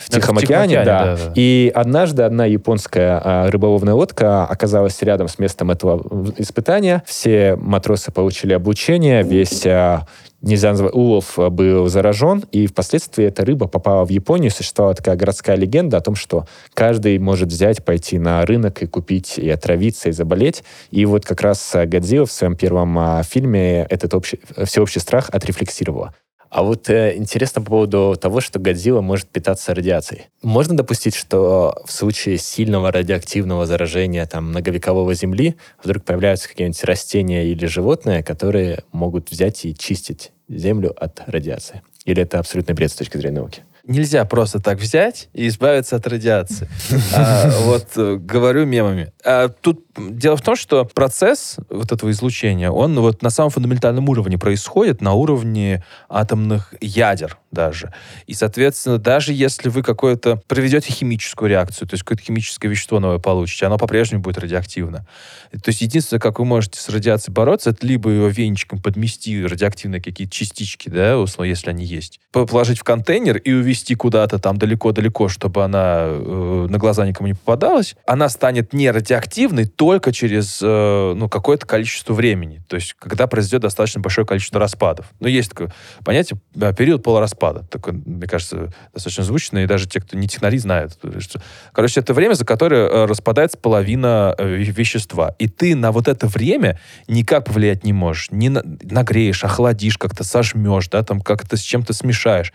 в 0.00 0.08
Тихом 0.08 0.38
океане, 0.38 0.80
океане, 0.80 0.84
да. 0.84 1.04
да, 1.04 1.16
да. 1.16 1.32
И 1.34 1.70
однажды 1.74 2.22
одна 2.22 2.46
японская 2.46 3.20
а, 3.22 3.50
рыболовная 3.50 3.94
лодка 3.94 4.44
оказалась 4.46 5.00
рядом 5.02 5.28
с 5.28 5.38
местом 5.38 5.70
этого 5.70 6.32
испытания. 6.38 7.02
Все 7.06 7.56
матросы 7.56 8.10
получили 8.10 8.54
обучение, 8.54 9.22
весь 9.22 9.66
а, 9.66 10.06
нельзя 10.42 10.70
назвать, 10.70 10.94
улов 10.94 11.38
а, 11.38 11.50
был 11.50 11.88
заражен, 11.88 12.44
и 12.50 12.66
впоследствии 12.66 13.26
эта 13.26 13.44
рыба 13.44 13.66
попала 13.66 14.04
в 14.04 14.10
Японию. 14.10 14.50
Существовала 14.50 14.94
такая 14.94 15.16
городская 15.16 15.56
легенда 15.56 15.98
о 15.98 16.00
том, 16.00 16.14
что 16.14 16.46
каждый 16.74 17.18
может 17.18 17.48
взять, 17.48 17.84
пойти 17.84 18.18
на 18.18 18.44
рынок 18.46 18.82
и 18.82 18.86
купить, 18.86 19.38
и 19.38 19.48
отравиться, 19.50 20.08
и 20.08 20.12
заболеть. 20.12 20.64
И 20.90 21.04
вот 21.04 21.26
как 21.26 21.42
раз 21.42 21.74
а, 21.74 21.86
Годзилла 21.86 22.26
в 22.26 22.32
своем 22.32 22.56
первом 22.56 22.98
а, 22.98 23.22
фильме 23.22 23.82
этот 23.90 24.14
общий, 24.14 24.40
всеобщий 24.64 25.00
страх 25.00 25.28
отрефлексировала. 25.30 26.14
А 26.50 26.64
вот 26.64 26.90
э, 26.90 27.16
интересно 27.16 27.62
по 27.62 27.70
поводу 27.70 28.16
того, 28.20 28.40
что 28.40 28.58
Годзилла 28.58 29.00
может 29.00 29.28
питаться 29.28 29.72
радиацией. 29.72 30.26
Можно 30.42 30.76
допустить, 30.76 31.14
что 31.14 31.80
в 31.86 31.92
случае 31.92 32.38
сильного 32.38 32.90
радиоактивного 32.90 33.66
заражения 33.66 34.26
там, 34.26 34.48
многовекового 34.48 35.14
Земли 35.14 35.56
вдруг 35.82 36.04
появляются 36.04 36.48
какие-нибудь 36.48 36.82
растения 36.82 37.46
или 37.46 37.66
животные, 37.66 38.24
которые 38.24 38.82
могут 38.90 39.30
взять 39.30 39.64
и 39.64 39.76
чистить 39.76 40.32
Землю 40.48 40.92
от 41.00 41.22
радиации? 41.26 41.82
Или 42.04 42.24
это 42.24 42.40
абсолютный 42.40 42.74
бред 42.74 42.90
с 42.90 42.96
точки 42.96 43.16
зрения 43.16 43.38
науки? 43.38 43.62
Нельзя 43.84 44.24
просто 44.24 44.60
так 44.60 44.78
взять 44.78 45.28
и 45.32 45.46
избавиться 45.46 45.96
от 45.96 46.06
радиации. 46.06 46.68
А, 47.14 47.50
вот 47.62 47.86
э, 47.96 48.16
говорю 48.16 48.66
мемами. 48.66 49.12
А 49.24 49.48
тут 49.48 49.89
дело 50.10 50.36
в 50.36 50.42
том, 50.42 50.56
что 50.56 50.84
процесс 50.84 51.56
вот 51.68 51.92
этого 51.92 52.10
излучения, 52.10 52.70
он 52.70 52.98
вот 53.00 53.22
на 53.22 53.30
самом 53.30 53.50
фундаментальном 53.50 54.08
уровне 54.08 54.38
происходит, 54.38 55.00
на 55.00 55.12
уровне 55.12 55.84
атомных 56.08 56.74
ядер 56.80 57.38
даже. 57.50 57.92
И, 58.26 58.34
соответственно, 58.34 58.98
даже 58.98 59.32
если 59.32 59.68
вы 59.68 59.82
какое-то 59.82 60.40
проведете 60.46 60.92
химическую 60.92 61.48
реакцию, 61.48 61.88
то 61.88 61.94
есть 61.94 62.04
какое-то 62.04 62.22
химическое 62.22 62.68
вещество 62.68 63.00
новое 63.00 63.18
получите, 63.18 63.66
оно 63.66 63.76
по-прежнему 63.76 64.22
будет 64.22 64.38
радиоактивно. 64.38 65.06
То 65.50 65.68
есть 65.68 65.80
единственное, 65.80 66.20
как 66.20 66.38
вы 66.38 66.44
можете 66.44 66.80
с 66.80 66.88
радиацией 66.88 67.34
бороться, 67.34 67.70
это 67.70 67.86
либо 67.86 68.10
его 68.10 68.28
венчиком 68.28 68.80
подмести 68.80 69.44
радиоактивные 69.44 70.00
какие-то 70.00 70.32
частички, 70.32 70.88
да, 70.88 71.18
условно, 71.18 71.50
если 71.50 71.70
они 71.70 71.84
есть, 71.84 72.20
положить 72.30 72.78
в 72.78 72.84
контейнер 72.84 73.36
и 73.38 73.52
увезти 73.52 73.94
куда-то 73.94 74.38
там 74.38 74.56
далеко-далеко, 74.56 75.28
чтобы 75.28 75.64
она 75.64 76.04
э, 76.06 76.66
на 76.70 76.78
глаза 76.78 77.06
никому 77.06 77.28
не 77.28 77.34
попадалась, 77.34 77.96
она 78.06 78.28
станет 78.28 78.72
не 78.72 78.90
радиоактивной 78.90 79.66
только 79.90 80.12
через 80.12 80.60
э, 80.62 81.14
ну, 81.16 81.28
какое-то 81.28 81.66
количество 81.66 82.14
времени. 82.14 82.62
То 82.68 82.76
есть, 82.76 82.94
когда 82.96 83.26
произойдет 83.26 83.62
достаточно 83.62 84.00
большое 84.00 84.24
количество 84.24 84.60
распадов. 84.60 85.06
Но 85.18 85.26
есть 85.26 85.50
такое 85.50 85.72
понятие 86.04 86.38
период 86.76 87.02
полураспада. 87.02 87.66
Такое, 87.68 87.94
мне 87.94 88.28
кажется, 88.28 88.72
достаточно 88.94 89.24
звучно, 89.24 89.58
и 89.58 89.66
даже 89.66 89.88
те, 89.88 90.00
кто 90.00 90.16
не 90.16 90.28
технари, 90.28 90.58
знают. 90.58 90.96
Что... 91.18 91.42
Короче, 91.72 91.98
это 91.98 92.14
время, 92.14 92.34
за 92.34 92.44
которое 92.44 92.86
э, 92.86 93.06
распадается 93.06 93.58
половина 93.58 94.32
э, 94.38 94.58
вещества. 94.58 95.34
И 95.40 95.48
ты 95.48 95.74
на 95.74 95.90
вот 95.90 96.06
это 96.06 96.28
время 96.28 96.78
никак 97.08 97.46
повлиять 97.46 97.82
не 97.82 97.92
можешь. 97.92 98.30
Не 98.30 98.48
на... 98.48 98.62
нагреешь, 98.64 99.42
охладишь, 99.42 99.98
как-то 99.98 100.22
сожмешь, 100.22 100.86
да, 100.88 101.02
там 101.02 101.20
как-то 101.20 101.56
с 101.56 101.62
чем-то 101.62 101.94
смешаешь. 101.94 102.52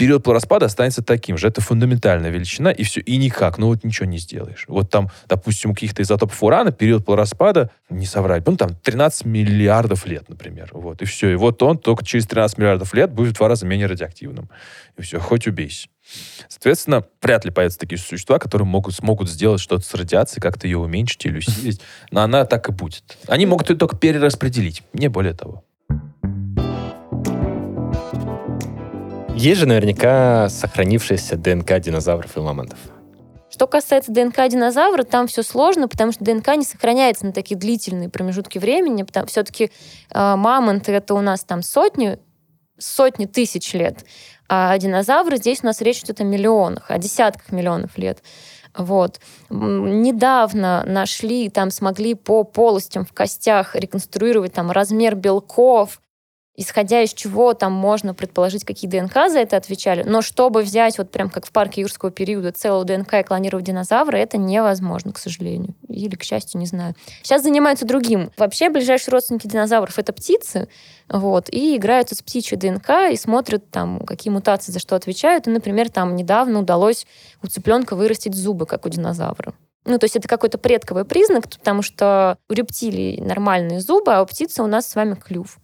Период 0.00 0.22
полураспада 0.22 0.64
останется 0.64 1.02
таким 1.02 1.36
же. 1.36 1.46
Это 1.46 1.60
фундаментальная 1.60 2.30
величина, 2.30 2.70
и 2.70 2.84
все. 2.84 3.02
И 3.02 3.18
никак, 3.18 3.58
ну 3.58 3.66
вот 3.66 3.84
ничего 3.84 4.06
не 4.06 4.16
сделаешь. 4.16 4.64
Вот 4.66 4.88
там, 4.88 5.10
допустим, 5.28 5.72
у 5.72 5.74
каких-то 5.74 6.00
изотопов 6.00 6.42
урана 6.42 6.72
период 6.72 7.04
полураспада, 7.04 7.70
не 7.90 8.06
соврать, 8.06 8.46
ну 8.46 8.56
там 8.56 8.74
13 8.82 9.26
миллиардов 9.26 10.06
лет, 10.06 10.26
например. 10.30 10.70
Вот, 10.72 11.02
и 11.02 11.04
все. 11.04 11.28
И 11.28 11.34
вот 11.34 11.62
он 11.62 11.76
только 11.76 12.02
через 12.02 12.26
13 12.26 12.56
миллиардов 12.56 12.94
лет 12.94 13.12
будет 13.12 13.34
в 13.34 13.36
два 13.36 13.48
раза 13.48 13.66
менее 13.66 13.88
радиоактивным. 13.88 14.48
И 14.96 15.02
все, 15.02 15.20
хоть 15.20 15.46
убейся. 15.46 15.88
Соответственно, 16.48 17.04
вряд 17.20 17.44
ли 17.44 17.50
появятся 17.50 17.80
такие 17.80 17.98
существа, 17.98 18.38
которые 18.38 18.66
могут, 18.66 18.94
смогут 18.94 19.28
сделать 19.28 19.60
что-то 19.60 19.84
с 19.84 19.92
радиацией, 19.92 20.40
как-то 20.40 20.66
ее 20.66 20.78
уменьшить 20.78 21.26
или 21.26 21.36
усилить. 21.36 21.82
Но 22.10 22.22
она 22.22 22.46
так 22.46 22.70
и 22.70 22.72
будет. 22.72 23.18
Они 23.26 23.44
могут 23.44 23.68
ее 23.68 23.76
только 23.76 23.98
перераспределить, 23.98 24.82
не 24.94 25.08
более 25.08 25.34
того. 25.34 25.62
Есть 29.40 29.60
же 29.60 29.66
наверняка 29.66 30.50
сохранившаяся 30.50 31.34
ДНК 31.34 31.80
динозавров 31.80 32.36
и 32.36 32.40
мамонтов. 32.40 32.78
Что 33.48 33.66
касается 33.66 34.12
ДНК 34.12 34.36
динозавра, 34.50 35.02
там 35.02 35.28
все 35.28 35.42
сложно, 35.42 35.88
потому 35.88 36.12
что 36.12 36.22
ДНК 36.22 36.48
не 36.56 36.64
сохраняется 36.64 37.24
на 37.24 37.32
такие 37.32 37.56
длительные 37.58 38.10
промежутки 38.10 38.58
времени. 38.58 39.02
Потому 39.02 39.28
все-таки 39.28 39.70
э, 40.10 40.34
мамонты 40.36 40.92
это 40.92 41.14
у 41.14 41.22
нас 41.22 41.42
там 41.42 41.62
сотни, 41.62 42.18
сотни 42.76 43.24
тысяч 43.24 43.72
лет, 43.72 44.04
а 44.46 44.76
динозавры 44.76 45.38
здесь 45.38 45.60
у 45.62 45.66
нас 45.66 45.80
речь 45.80 46.00
идет 46.00 46.20
о 46.20 46.24
миллионах, 46.24 46.90
о 46.90 46.98
десятках 46.98 47.50
миллионов 47.50 47.96
лет. 47.96 48.22
Вот. 48.76 49.20
Недавно 49.48 50.84
нашли, 50.86 51.48
там 51.48 51.70
смогли 51.70 52.12
по 52.12 52.44
полостям 52.44 53.06
в 53.06 53.14
костях 53.14 53.74
реконструировать 53.74 54.52
там 54.52 54.70
размер 54.70 55.14
белков, 55.14 55.98
исходя 56.56 57.02
из 57.02 57.14
чего 57.14 57.54
там 57.54 57.72
можно 57.72 58.12
предположить, 58.12 58.64
какие 58.64 58.90
ДНК 58.90 59.28
за 59.28 59.38
это 59.38 59.56
отвечали. 59.56 60.02
Но 60.02 60.20
чтобы 60.20 60.62
взять, 60.62 60.98
вот 60.98 61.10
прям 61.10 61.30
как 61.30 61.46
в 61.46 61.52
парке 61.52 61.80
юрского 61.82 62.10
периода, 62.10 62.52
целую 62.52 62.84
ДНК 62.84 63.14
и 63.14 63.22
клонировать 63.22 63.64
динозавра, 63.64 64.16
это 64.16 64.36
невозможно, 64.36 65.12
к 65.12 65.18
сожалению. 65.18 65.74
Или, 65.88 66.16
к 66.16 66.22
счастью, 66.22 66.60
не 66.60 66.66
знаю. 66.66 66.94
Сейчас 67.22 67.42
занимаются 67.42 67.86
другим. 67.86 68.30
Вообще, 68.36 68.68
ближайшие 68.68 69.12
родственники 69.12 69.46
динозавров— 69.46 69.98
это 69.98 70.12
птицы, 70.12 70.68
вот, 71.08 71.48
и 71.50 71.76
играются 71.76 72.14
с 72.14 72.22
птичьей 72.22 72.58
ДНК 72.58 73.10
и 73.10 73.16
смотрят, 73.16 73.70
там, 73.70 74.00
какие 74.00 74.32
мутации 74.32 74.72
за 74.72 74.78
что 74.80 74.96
отвечают. 74.96 75.46
И, 75.46 75.50
например, 75.50 75.90
там 75.90 76.14
недавно 76.14 76.60
удалось 76.60 77.06
у 77.42 77.46
цыпленка 77.46 77.96
вырастить 77.96 78.34
зубы, 78.34 78.66
как 78.66 78.86
у 78.86 78.88
динозавра. 78.88 79.54
Ну, 79.86 79.98
то 79.98 80.04
есть 80.04 80.16
это 80.16 80.28
какой-то 80.28 80.58
предковый 80.58 81.04
признак, 81.04 81.48
потому 81.48 81.82
что 81.82 82.36
у 82.48 82.52
рептилий 82.52 83.18
нормальные 83.20 83.80
зубы, 83.80 84.12
а 84.12 84.22
у 84.22 84.26
птицы 84.26 84.62
у 84.62 84.66
нас 84.66 84.86
с 84.86 84.94
вами 84.94 85.14
клюв. 85.14 85.58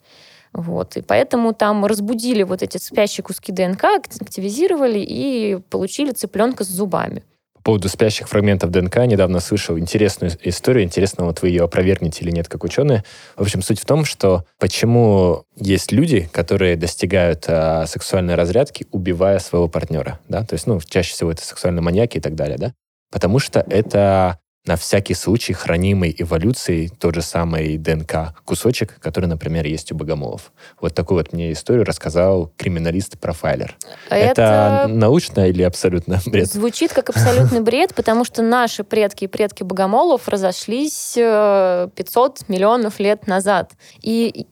Вот. 0.57 0.97
И 0.97 1.03
поэтому 1.03 1.53
там 1.53 1.85
разбудили 1.85 2.43
вот 2.43 2.63
эти 2.63 2.79
спящие 2.79 3.23
куски 3.23 3.53
ДНК, 3.53 3.85
активизировали 4.21 4.99
и 4.99 5.59
получили 5.69 6.13
цыпленка 6.13 6.65
с 6.65 6.69
зубами. 6.69 7.23
По 7.55 7.73
поводу 7.73 7.89
спящих 7.89 8.29
фрагментов 8.29 8.71
ДНК 8.71 8.99
недавно 9.07 9.41
слышал 9.41 9.77
интересную 9.79 10.33
историю. 10.45 10.85
Интересно, 10.85 11.25
вот 11.25 11.43
вы 11.43 11.49
ее 11.49 11.65
опровергнете 11.65 12.25
или 12.25 12.31
нет, 12.31 12.49
как 12.49 12.65
ученые. 12.65 13.05
В 13.37 13.43
общем, 13.43 13.61
суть 13.61 13.81
в 13.81 13.85
том, 13.85 14.05
что 14.05 14.45
почему 14.59 15.45
есть 15.57 15.93
люди, 15.93 16.31
которые 16.33 16.77
достигают 16.77 17.45
а, 17.49 17.87
сексуальной 17.87 18.37
разрядки, 18.37 18.87
убивая 18.93 19.41
своего 19.41 19.69
партнера. 19.69 20.21
Да? 20.29 20.45
То 20.45 20.55
есть, 20.55 20.67
ну, 20.67 20.81
чаще 20.81 21.13
всего 21.13 21.33
это 21.33 21.45
сексуальные 21.45 21.83
маньяки 21.83 22.19
и 22.19 22.21
так 22.21 22.35
далее. 22.35 22.57
Да? 22.57 22.73
Потому 23.11 23.41
что 23.41 23.61
это 23.69 24.39
на 24.67 24.77
всякий 24.77 25.15
случай 25.15 25.53
хранимый 25.53 26.15
эволюцией 26.19 26.89
тот 26.89 27.15
же 27.15 27.23
самый 27.23 27.79
ДНК 27.79 28.35
кусочек, 28.45 28.99
который, 29.01 29.27
например, 29.27 29.65
есть 29.67 29.93
у 29.93 29.95
богомолов. 29.95 30.53
Вот 30.81 30.95
такую 30.95 31.19
вот 31.19 31.33
мне 31.33 31.53
историю 31.53 31.85
рассказал 31.85 32.53
криминалист-профайлер. 32.57 33.77
А 34.11 34.17
это... 34.17 34.43
это 34.43 34.87
научно 34.89 35.49
или 35.49 35.63
абсолютно 35.63 36.21
бред? 36.27 36.49
Звучит 36.49 36.93
как 36.93 37.11
абсолютный 37.11 37.61
бред, 37.61 37.95
потому 37.95 38.25
что 38.25 38.43
наши 38.43 38.83
предки 38.83 39.25
и 39.25 39.29
предки 39.29 39.63
богомолов 39.63 40.29
разошлись 40.29 41.13
500 41.15 41.19
э, 41.19 42.45
миллионов 42.49 42.99
лет 42.99 43.27
назад. 43.29 43.73
И 44.03 44.47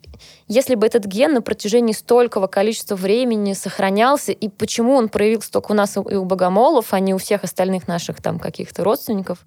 если 0.46 0.74
бы 0.74 0.86
этот 0.86 1.06
ген 1.06 1.34
на 1.34 1.42
протяжении 1.42 1.92
столького 1.92 2.46
количества 2.46 2.94
времени 2.96 3.52
сохранялся, 3.54 4.30
и 4.30 4.48
почему 4.48 4.94
он 4.94 5.08
проявился 5.08 5.50
только 5.50 5.72
у 5.72 5.74
нас 5.74 5.96
и 5.96 6.14
у 6.14 6.24
богомолов, 6.24 6.92
а 6.92 7.00
не 7.00 7.14
у 7.14 7.18
всех 7.18 7.44
остальных 7.44 7.88
наших 7.88 8.22
там 8.22 8.38
каких-то 8.38 8.84
родственников, 8.84 9.38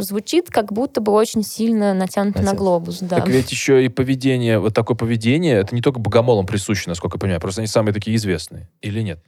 звучит 0.00 0.50
как 0.50 0.72
будто 0.72 1.00
бы 1.00 1.12
очень 1.12 1.42
сильно 1.42 1.94
натянуто 1.94 2.38
Натянут. 2.38 2.52
на 2.52 2.58
глобус. 2.58 2.98
Да. 3.00 3.16
Так 3.16 3.28
ведь 3.28 3.50
еще 3.50 3.84
и 3.84 3.88
поведение, 3.88 4.58
вот 4.58 4.74
такое 4.74 4.96
поведение, 4.96 5.56
это 5.56 5.74
не 5.74 5.80
только 5.80 5.98
богомолам 5.98 6.46
присуще, 6.46 6.88
насколько 6.88 7.16
я 7.16 7.20
понимаю, 7.20 7.40
просто 7.40 7.60
они 7.60 7.68
самые 7.68 7.92
такие 7.92 8.16
известные, 8.16 8.68
или 8.80 9.00
нет? 9.00 9.20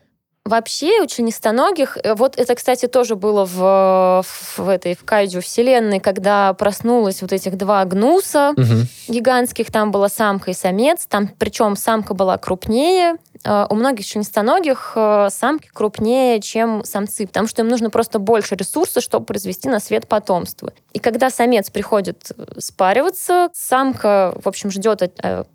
Вообще 0.47 1.03
у 1.03 1.07
членистоногих, 1.07 1.99
э, 2.01 2.15
вот 2.15 2.39
это, 2.39 2.55
кстати, 2.55 2.87
тоже 2.87 3.17
было 3.17 3.45
в, 3.45 4.25
в 4.57 4.69
этой 4.69 4.95
в 4.95 5.05
Кайджу 5.05 5.41
вселенной, 5.41 5.99
когда 5.99 6.55
проснулось 6.55 7.21
вот 7.21 7.33
этих 7.33 7.57
два 7.57 7.85
гнуса 7.85 8.55
угу. 8.57 8.87
гигантских, 9.09 9.73
там 9.73 9.91
была 9.91 10.09
самка 10.09 10.53
и 10.53 10.55
самец, 10.55 11.07
там 11.09 11.27
причем 11.27 11.75
самка 11.75 12.15
была 12.15 12.39
крупнее, 12.39 13.17
э, 13.43 13.67
у 13.69 13.75
многих 13.75 14.07
членистоногих 14.07 14.93
э, 14.95 15.31
самки 15.33 15.69
крупнее, 15.73 16.41
чем 16.41 16.85
самцы, 16.85 17.27
потому 17.27 17.49
что 17.49 17.63
им 17.63 17.69
нужно 17.69 17.91
просто 17.91 18.21
больше 18.21 18.55
ресурсов, 18.55 19.03
чтобы 19.03 19.27
произвести 19.27 19.69
на 19.69 19.81
свет 19.81 20.07
потомство. 20.07 20.73
И 20.93 21.01
когда 21.01 21.29
самец 21.29 21.71
приходит 21.71 22.31
спариваться, 22.59 23.49
самка, 23.53 24.33
в 24.41 24.47
общем, 24.47 24.71
ждет, 24.71 25.03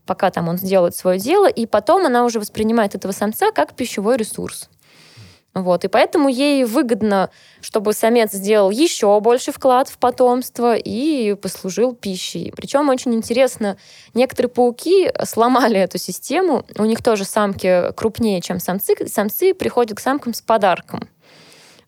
пока 0.05 0.31
там 0.31 0.49
он 0.49 0.57
сделает 0.57 0.97
свое 0.97 1.17
дело, 1.17 1.47
и 1.47 1.65
потом 1.65 2.05
она 2.05 2.25
уже 2.25 2.41
воспринимает 2.41 2.93
этого 2.93 3.13
самца 3.13 3.51
как 3.53 3.73
пищевой 3.73 4.17
ресурс. 4.17 4.67
Вот, 5.53 5.83
и 5.83 5.89
поэтому 5.89 6.29
ей 6.29 6.63
выгодно, 6.63 7.29
чтобы 7.59 7.91
самец 7.91 8.31
сделал 8.31 8.69
еще 8.69 9.19
больше 9.19 9.51
вклад 9.51 9.89
в 9.89 9.97
потомство 9.97 10.75
и 10.75 11.33
послужил 11.33 11.93
пищей. 11.93 12.53
Причем 12.55 12.87
очень 12.87 13.13
интересно, 13.13 13.77
некоторые 14.13 14.49
пауки 14.49 15.11
сломали 15.25 15.77
эту 15.77 15.97
систему. 15.97 16.65
У 16.77 16.85
них 16.85 17.03
тоже 17.03 17.25
самки 17.25 17.91
крупнее, 17.93 18.39
чем 18.39 18.59
самцы. 18.59 18.95
Самцы 19.07 19.53
приходят 19.53 19.97
к 19.97 20.01
самкам 20.01 20.33
с 20.33 20.41
подарком. 20.41 21.09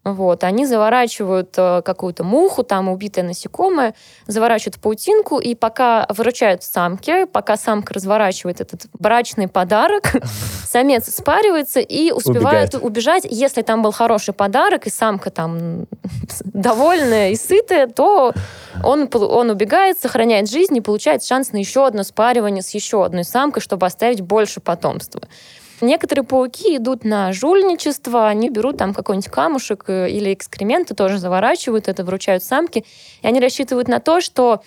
Вот, 0.04 0.44
они 0.44 0.66
заворачивают 0.66 1.54
э, 1.56 1.82
какую-то 1.82 2.26
муху, 2.26 2.64
там 2.64 2.90
убитое 2.90 3.24
насекомое, 3.24 3.96
заворачивают 4.28 4.76
в 4.76 4.82
паутинку, 4.82 5.40
и 5.40 5.56
пока 5.56 6.06
выручают 6.10 6.62
самки, 6.62 7.26
пока 7.26 7.56
самка 7.56 7.94
разворачивает 7.94 8.60
этот 8.60 8.88
брачный 9.00 9.48
подарок, 9.48 10.12
самец 10.68 11.08
спаривается 11.08 11.80
и 11.80 12.12
успевает 12.12 12.76
убежать. 12.76 13.26
Если 13.30 13.62
там 13.62 13.82
был 13.82 13.94
хороший 13.94 14.34
подарок, 14.34 14.88
и 14.88 14.90
самка 14.90 15.30
там 15.30 15.88
довольная 16.44 17.30
и 17.30 17.38
сытая, 17.38 17.88
то 17.88 18.34
он, 18.84 19.10
он 19.14 19.50
убегает, 19.52 20.00
сохраняет 20.00 20.50
жизнь 20.50 20.76
и 20.76 20.82
получает 20.82 21.24
шанс 21.24 21.54
на 21.54 21.58
еще 21.58 21.88
одно 21.88 22.04
спаривание 22.04 22.62
с 22.62 22.72
еще 22.72 23.06
одной 23.06 23.24
самкой, 23.24 23.62
чтобы 23.62 23.86
оставить 23.86 24.20
больше 24.20 24.60
потомства. 24.60 25.22
Некоторые 25.82 26.24
пауки 26.24 26.78
идут 26.78 27.04
на 27.04 27.34
жульничество, 27.34 28.28
они 28.28 28.50
берут 28.50 28.78
там 28.78 28.94
какой-нибудь 28.94 29.30
камушек 29.30 29.86
э, 29.88 30.10
или 30.10 30.34
экскременты, 30.34 30.94
тоже 30.94 31.18
заворачивают 31.18 31.88
это, 31.88 32.04
вручают 32.04 32.44
самке, 32.44 32.84
и 33.22 33.28
они 33.28 33.40
рассчитывают 33.40 33.88
на 33.88 34.00
то, 34.00 34.22
что 34.22 34.62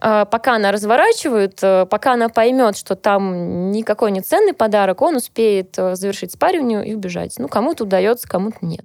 э, 0.00 0.26
пока 0.30 0.56
она 0.56 0.72
разворачивает, 0.72 1.58
э, 1.62 1.86
пока 1.86 2.14
она 2.14 2.28
поймет, 2.28 2.76
что 2.76 2.96
там 2.96 3.70
никакой 3.70 4.10
не 4.10 4.20
ценный 4.20 4.52
подарок, 4.52 5.00
он 5.00 5.16
успеет 5.16 5.74
завершить 5.76 6.32
спаривание 6.32 6.86
и 6.86 6.94
убежать. 6.94 7.34
Ну, 7.38 7.48
кому-то 7.48 7.84
удается, 7.84 8.28
кому-то 8.28 8.58
нет. 8.62 8.84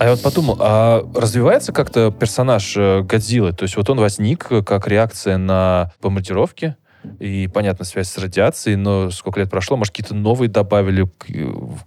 А 0.00 0.04
я 0.04 0.10
вот 0.10 0.22
подумал, 0.22 0.56
а 0.60 1.02
развивается 1.14 1.72
как-то 1.72 2.10
персонаж 2.10 2.76
Годзиллы? 2.76 3.52
То 3.52 3.62
есть 3.62 3.76
вот 3.76 3.88
он 3.88 4.00
возник 4.00 4.48
как 4.66 4.88
реакция 4.88 5.38
на 5.38 5.92
бомбардировки, 6.02 6.76
и, 7.20 7.48
понятно, 7.48 7.84
связь 7.84 8.08
с 8.08 8.18
радиацией, 8.18 8.76
но 8.76 9.10
сколько 9.10 9.40
лет 9.40 9.50
прошло, 9.50 9.76
может, 9.76 9.94
какие-то 9.94 10.14
новые 10.14 10.48
добавили 10.48 11.04
к, 11.04 11.26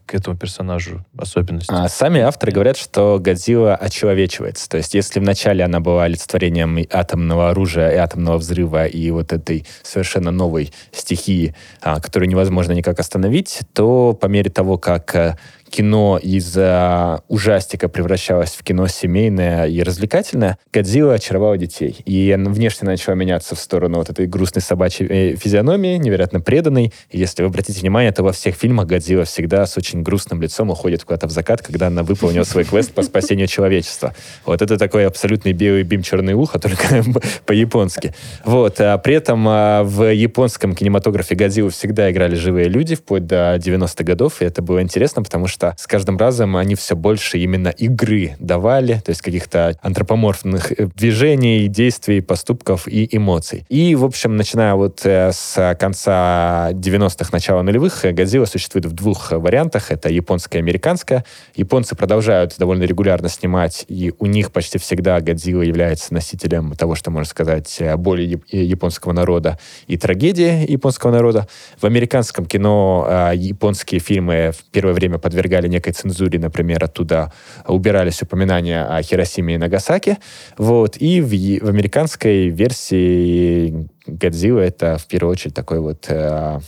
к 0.06 0.14
этому 0.14 0.38
персонажу 0.38 1.06
особенности? 1.18 1.72
А 1.74 1.88
сами 1.90 2.22
авторы 2.22 2.52
говорят, 2.52 2.78
что 2.78 3.20
Годзилла 3.20 3.76
очеловечивается. 3.76 4.70
То 4.70 4.78
есть, 4.78 4.94
если 4.94 5.20
вначале 5.20 5.64
она 5.64 5.80
была 5.80 6.06
олицетворением 6.06 6.86
атомного 6.92 7.50
оружия, 7.50 7.90
и 7.92 7.96
атомного 7.96 8.38
взрыва, 8.38 8.86
и 8.86 9.12
вот 9.12 9.34
этой 9.34 9.66
совершенно 9.84 10.32
новой 10.32 10.72
стихии, 10.92 11.56
а, 11.82 12.00
которую 12.00 12.30
невозможно 12.30 12.74
никак 12.74 13.00
остановить, 13.00 13.62
то 13.74 14.14
по 14.14 14.28
мере 14.28 14.50
того, 14.50 14.78
как 14.78 15.16
э, 15.16 15.38
кино 15.70 16.20
из 16.22 16.56
э, 16.58 17.20
ужастика 17.28 17.90
превращалось 17.90 18.52
в 18.52 18.64
кино 18.64 18.88
семейное 18.88 19.68
и 19.68 19.84
развлекательное, 19.84 20.58
Годзилла 20.74 21.16
очаровала 21.16 21.58
детей. 21.58 21.98
И 22.06 22.36
внешне 22.38 22.88
начала 22.88 23.16
меняться 23.16 23.56
в 23.56 23.60
сторону 23.60 23.98
вот 23.98 24.10
этой 24.10 24.28
грустной 24.28 24.62
собачьей 24.62 25.08
э, 25.10 25.36
физиономии, 25.36 25.98
невероятно 25.98 26.40
преданной. 26.42 26.94
И 27.10 27.20
если 27.20 27.44
вы 27.44 27.50
обратите 27.50 27.80
внимание, 27.80 28.12
то 28.12 28.24
во 28.24 28.32
всех 28.32 28.56
фильмах 28.56 28.88
Годзилла 28.88 29.26
всегда 29.26 29.66
с 29.66 29.78
очень 29.78 30.04
грустным 30.04 30.42
лицом 30.42 30.70
уходит 30.70 31.04
куда-то 31.04 31.28
в 31.28 31.32
закат, 31.32 31.62
когда 31.62 31.88
она 31.88 32.04
выполнила 32.04 32.44
свой 32.44 32.64
квест 32.64 32.94
по 32.94 33.02
спасению 33.02 33.48
человечества. 33.48 34.14
Вот 34.46 34.62
это 34.62 34.78
такой 34.78 35.06
абсолютный 35.06 35.54
белый 35.54 35.84
бим 35.84 36.02
черное 36.04 36.36
ухо, 36.36 36.60
только 36.60 37.04
по-японски. 37.46 38.14
Вот. 38.46 38.80
А 38.80 38.98
при 38.98 39.16
этом 39.16 39.46
а, 39.48 39.84
в 39.84 40.14
японском 40.14 40.76
кинематографе 40.76 41.36
Годзиллу 41.36 41.70
всегда 41.70 42.12
играли 42.12 42.36
живые 42.36 42.70
люди, 42.70 42.96
вплоть 42.96 43.26
до 43.26 43.56
90-х 43.56 44.04
годов, 44.04 44.42
и 44.42 44.46
это 44.46 44.62
было 44.62 44.82
интересно, 44.82 45.24
потому 45.24 45.48
что 45.48 45.57
с 45.78 45.88
каждым 45.88 46.18
разом 46.18 46.56
они 46.56 46.76
все 46.76 46.96
больше 46.96 47.38
именно 47.40 47.70
игры 47.70 48.36
давали, 48.40 49.02
то 49.04 49.10
есть 49.12 49.22
каких-то 49.22 49.78
антропоморфных 49.82 50.72
э, 50.72 50.88
движений, 50.96 51.68
действий, 51.68 52.22
поступков 52.22 52.88
и 52.88 53.08
эмоций. 53.12 53.66
И, 53.70 53.96
в 53.96 54.06
общем, 54.06 54.36
начиная 54.36 54.76
вот 54.76 55.06
э, 55.06 55.32
с 55.32 55.76
конца 55.80 56.72
90-х, 56.72 57.30
начала 57.32 57.62
нулевых, 57.62 58.06
э, 58.06 58.12
Годзилла 58.12 58.46
существует 58.46 58.86
в 58.86 58.94
двух 58.94 59.32
вариантах. 59.32 59.92
Это 59.92 60.10
японская 60.10 60.62
и 60.62 60.64
американская. 60.64 61.26
Японцы 61.56 61.96
продолжают 61.96 62.56
довольно 62.58 62.84
регулярно 62.84 63.30
снимать, 63.30 63.86
и 63.88 64.14
у 64.20 64.26
них 64.26 64.52
почти 64.52 64.78
всегда 64.78 65.20
Годзилла 65.22 65.64
является 65.64 66.14
носителем 66.14 66.76
того, 66.76 66.96
что 66.96 67.12
можно 67.12 67.30
сказать, 67.30 67.82
боли 67.98 68.42
японского 68.52 69.14
народа 69.14 69.60
и 69.88 69.98
трагедии 69.98 70.70
японского 70.70 71.12
народа. 71.12 71.48
В 71.80 71.86
американском 71.86 72.46
кино 72.46 73.32
японские 73.34 74.00
фильмы 74.00 74.52
в 74.58 74.64
первое 74.72 74.94
время 74.94 75.18
подвергали 75.48 75.68
некой 75.68 75.94
цензуре, 75.94 76.40
например, 76.40 76.84
оттуда 76.84 77.32
убирались 77.66 78.22
упоминания 78.22 78.84
о 78.84 79.02
Хиросиме 79.02 79.56
и 79.56 79.58
Нагасаки. 79.58 80.18
Вот. 80.58 80.98
И 80.98 81.22
в, 81.22 81.30
в 81.30 81.70
американской 81.70 82.50
версии 82.50 83.88
Годзилла 84.06 84.62
это 84.62 84.98
в 84.98 85.08
первую 85.08 85.32
очередь 85.32 85.54
такой 85.54 85.80
вот 85.80 86.06
э, 86.10 86.60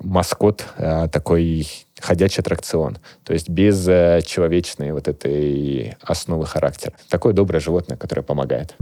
маскот, 0.00 0.66
э, 0.76 1.08
такой 1.10 1.66
ходячий 2.00 2.40
аттракцион. 2.40 2.98
То 3.24 3.32
есть 3.32 3.48
без 3.48 3.88
э, 3.88 4.20
человечной 4.24 4.92
вот 4.92 5.08
этой 5.08 5.96
основы 6.02 6.46
характера. 6.46 6.94
Такое 7.08 7.32
доброе 7.32 7.60
животное, 7.60 7.96
которое 7.96 8.22
помогает. 8.22 8.76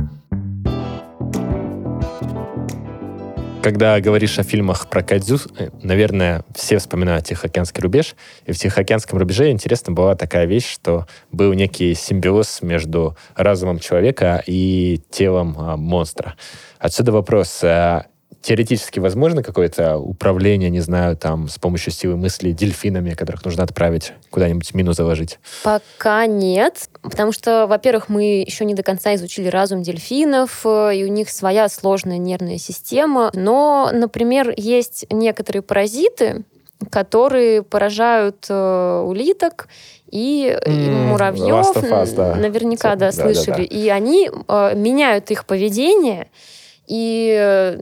Когда 3.66 3.98
говоришь 3.98 4.38
о 4.38 4.44
фильмах 4.44 4.88
про 4.88 5.02
Кадзю, 5.02 5.40
э, 5.58 5.70
наверное, 5.82 6.44
все 6.54 6.78
вспоминают 6.78 7.26
Тихоокеанский 7.26 7.82
рубеж. 7.82 8.14
И 8.44 8.52
в 8.52 8.56
Тихоокеанском 8.56 9.18
рубеже 9.18 9.50
интересно 9.50 9.92
была 9.92 10.14
такая 10.14 10.46
вещь, 10.46 10.72
что 10.72 11.08
был 11.32 11.52
некий 11.52 11.92
симбиоз 11.94 12.62
между 12.62 13.16
разумом 13.34 13.80
человека 13.80 14.40
и 14.46 15.00
телом 15.10 15.56
а, 15.58 15.76
монстра. 15.76 16.36
Отсюда 16.78 17.10
вопрос, 17.10 17.58
а 17.64 18.06
теоретически 18.46 19.00
возможно 19.00 19.42
какое-то 19.42 19.98
управление, 19.98 20.70
не 20.70 20.78
знаю, 20.78 21.16
там, 21.16 21.48
с 21.48 21.58
помощью 21.58 21.92
силы 21.92 22.16
мысли 22.16 22.52
дельфинами, 22.52 23.10
которых 23.10 23.44
нужно 23.44 23.64
отправить 23.64 24.12
куда-нибудь 24.30 24.72
мину 24.72 24.92
заложить? 24.92 25.40
Пока 25.64 26.26
нет, 26.26 26.88
потому 27.02 27.32
что, 27.32 27.66
во-первых, 27.66 28.08
мы 28.08 28.44
еще 28.46 28.64
не 28.64 28.74
до 28.74 28.84
конца 28.84 29.16
изучили 29.16 29.48
разум 29.48 29.82
дельфинов, 29.82 30.60
э, 30.64 30.94
и 30.94 31.04
у 31.04 31.08
них 31.08 31.28
своя 31.30 31.68
сложная 31.68 32.18
нервная 32.18 32.58
система. 32.58 33.32
Но, 33.34 33.90
например, 33.92 34.54
есть 34.56 35.06
некоторые 35.10 35.62
паразиты, 35.62 36.44
которые 36.88 37.64
поражают 37.64 38.46
э, 38.48 39.02
улиток 39.04 39.66
и, 40.08 40.56
mm, 40.56 40.70
и 40.70 40.90
муравьев. 41.08 41.76
Us, 41.76 42.14
да. 42.14 42.36
Наверняка, 42.36 42.94
да, 42.94 43.06
да 43.06 43.12
слышали. 43.12 43.46
Да, 43.46 43.56
да, 43.56 43.68
да. 43.68 43.76
И 43.76 43.88
они 43.88 44.30
э, 44.30 44.72
меняют 44.76 45.32
их 45.32 45.46
поведение 45.46 46.28
и, 46.86 47.36
э, 47.38 47.80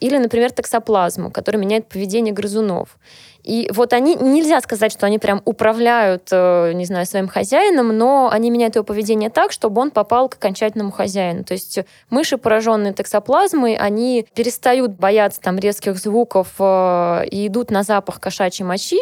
или, 0.00 0.18
например, 0.18 0.50
токсоплазму, 0.52 1.30
которая 1.30 1.60
меняет 1.60 1.88
поведение 1.88 2.32
грызунов. 2.32 2.98
И 3.44 3.68
вот 3.74 3.92
они, 3.92 4.14
нельзя 4.14 4.60
сказать, 4.62 4.90
что 4.90 5.04
они 5.04 5.18
прям 5.18 5.42
управляют, 5.44 6.28
э, 6.32 6.72
не 6.72 6.86
знаю, 6.86 7.04
своим 7.04 7.28
хозяином, 7.28 7.96
но 7.96 8.30
они 8.32 8.50
меняют 8.50 8.76
его 8.76 8.84
поведение 8.84 9.28
так, 9.28 9.52
чтобы 9.52 9.82
он 9.82 9.90
попал 9.90 10.30
к 10.30 10.36
окончательному 10.36 10.90
хозяину. 10.90 11.44
То 11.44 11.52
есть 11.52 11.80
мыши, 12.08 12.38
пораженные 12.38 12.94
токсоплазмой, 12.94 13.76
они 13.76 14.26
перестают 14.34 14.92
бояться 14.92 15.42
там 15.42 15.58
резких 15.58 15.98
звуков 15.98 16.54
э, 16.58 17.26
и 17.30 17.46
идут 17.48 17.70
на 17.70 17.82
запах 17.82 18.18
кошачьей 18.18 18.66
мочи, 18.66 19.00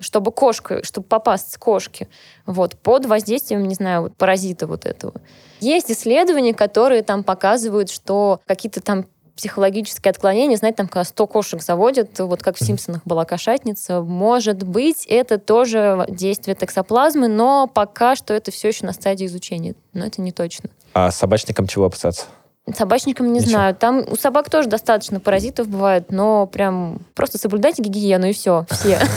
чтобы 0.00 0.32
кошка, 0.32 0.82
чтобы 0.84 1.06
попасть 1.06 1.52
с 1.52 1.58
кошки, 1.58 2.08
вот, 2.46 2.76
под 2.76 3.06
воздействием, 3.06 3.62
не 3.66 3.74
знаю, 3.74 4.02
вот, 4.02 4.16
паразита 4.16 4.66
вот 4.66 4.86
этого. 4.86 5.14
Есть 5.60 5.90
исследования, 5.90 6.54
которые 6.54 7.02
там 7.02 7.22
показывают, 7.22 7.90
что 7.90 8.40
какие-то 8.46 8.80
там 8.80 9.06
психологические 9.36 10.10
отклонения, 10.10 10.56
знаете, 10.58 10.76
там, 10.76 10.88
когда 10.88 11.04
100 11.04 11.26
кошек 11.26 11.62
заводят, 11.62 12.18
вот 12.18 12.42
как 12.42 12.56
в 12.56 12.64
«Симпсонах» 12.64 13.00
была 13.06 13.24
кошатница, 13.24 14.02
может 14.02 14.62
быть, 14.64 15.06
это 15.06 15.38
тоже 15.38 16.04
действие 16.10 16.54
токсоплазмы, 16.54 17.26
но 17.26 17.66
пока 17.66 18.16
что 18.16 18.34
это 18.34 18.50
все 18.50 18.68
еще 18.68 18.84
на 18.84 18.92
стадии 18.92 19.24
изучения, 19.24 19.74
но 19.94 20.04
это 20.04 20.20
не 20.20 20.32
точно. 20.32 20.68
А 20.92 21.10
собачникам 21.10 21.66
чего 21.66 21.86
опасаться? 21.86 22.26
Собачникам 22.74 23.32
не 23.32 23.40
Ничего. 23.40 23.50
знаю. 23.50 23.74
Там 23.74 24.04
у 24.06 24.16
собак 24.16 24.50
тоже 24.50 24.68
достаточно 24.68 25.18
паразитов 25.18 25.68
бывает, 25.68 26.10
но 26.10 26.46
прям 26.46 27.00
просто 27.14 27.38
соблюдайте 27.38 27.82
гигиену 27.82 28.26
и 28.28 28.32
все, 28.32 28.66
все. 28.70 28.98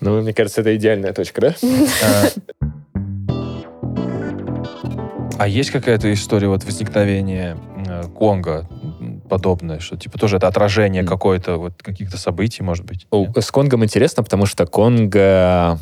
Ну, 0.00 0.20
мне 0.20 0.34
кажется, 0.34 0.60
это 0.60 0.76
идеальная 0.76 1.14
точка, 1.14 1.40
да? 1.40 1.54
А 5.38 5.48
есть 5.48 5.70
какая-то 5.70 6.12
история 6.12 6.48
вот 6.48 6.62
возникновения 6.64 7.56
э, 7.86 8.02
Конга 8.18 8.68
подобное, 9.28 9.80
что 9.80 9.96
типа 9.96 10.18
тоже 10.18 10.36
это 10.36 10.48
отражение 10.48 11.02
mm. 11.02 11.06
какое-то 11.06 11.56
вот 11.56 11.82
каких-то 11.82 12.18
событий, 12.18 12.62
может 12.62 12.84
быть? 12.84 13.06
С 13.36 13.50
Конгом 13.50 13.84
интересно, 13.84 14.22
потому 14.22 14.46
что 14.46 14.66
Конго 14.66 15.78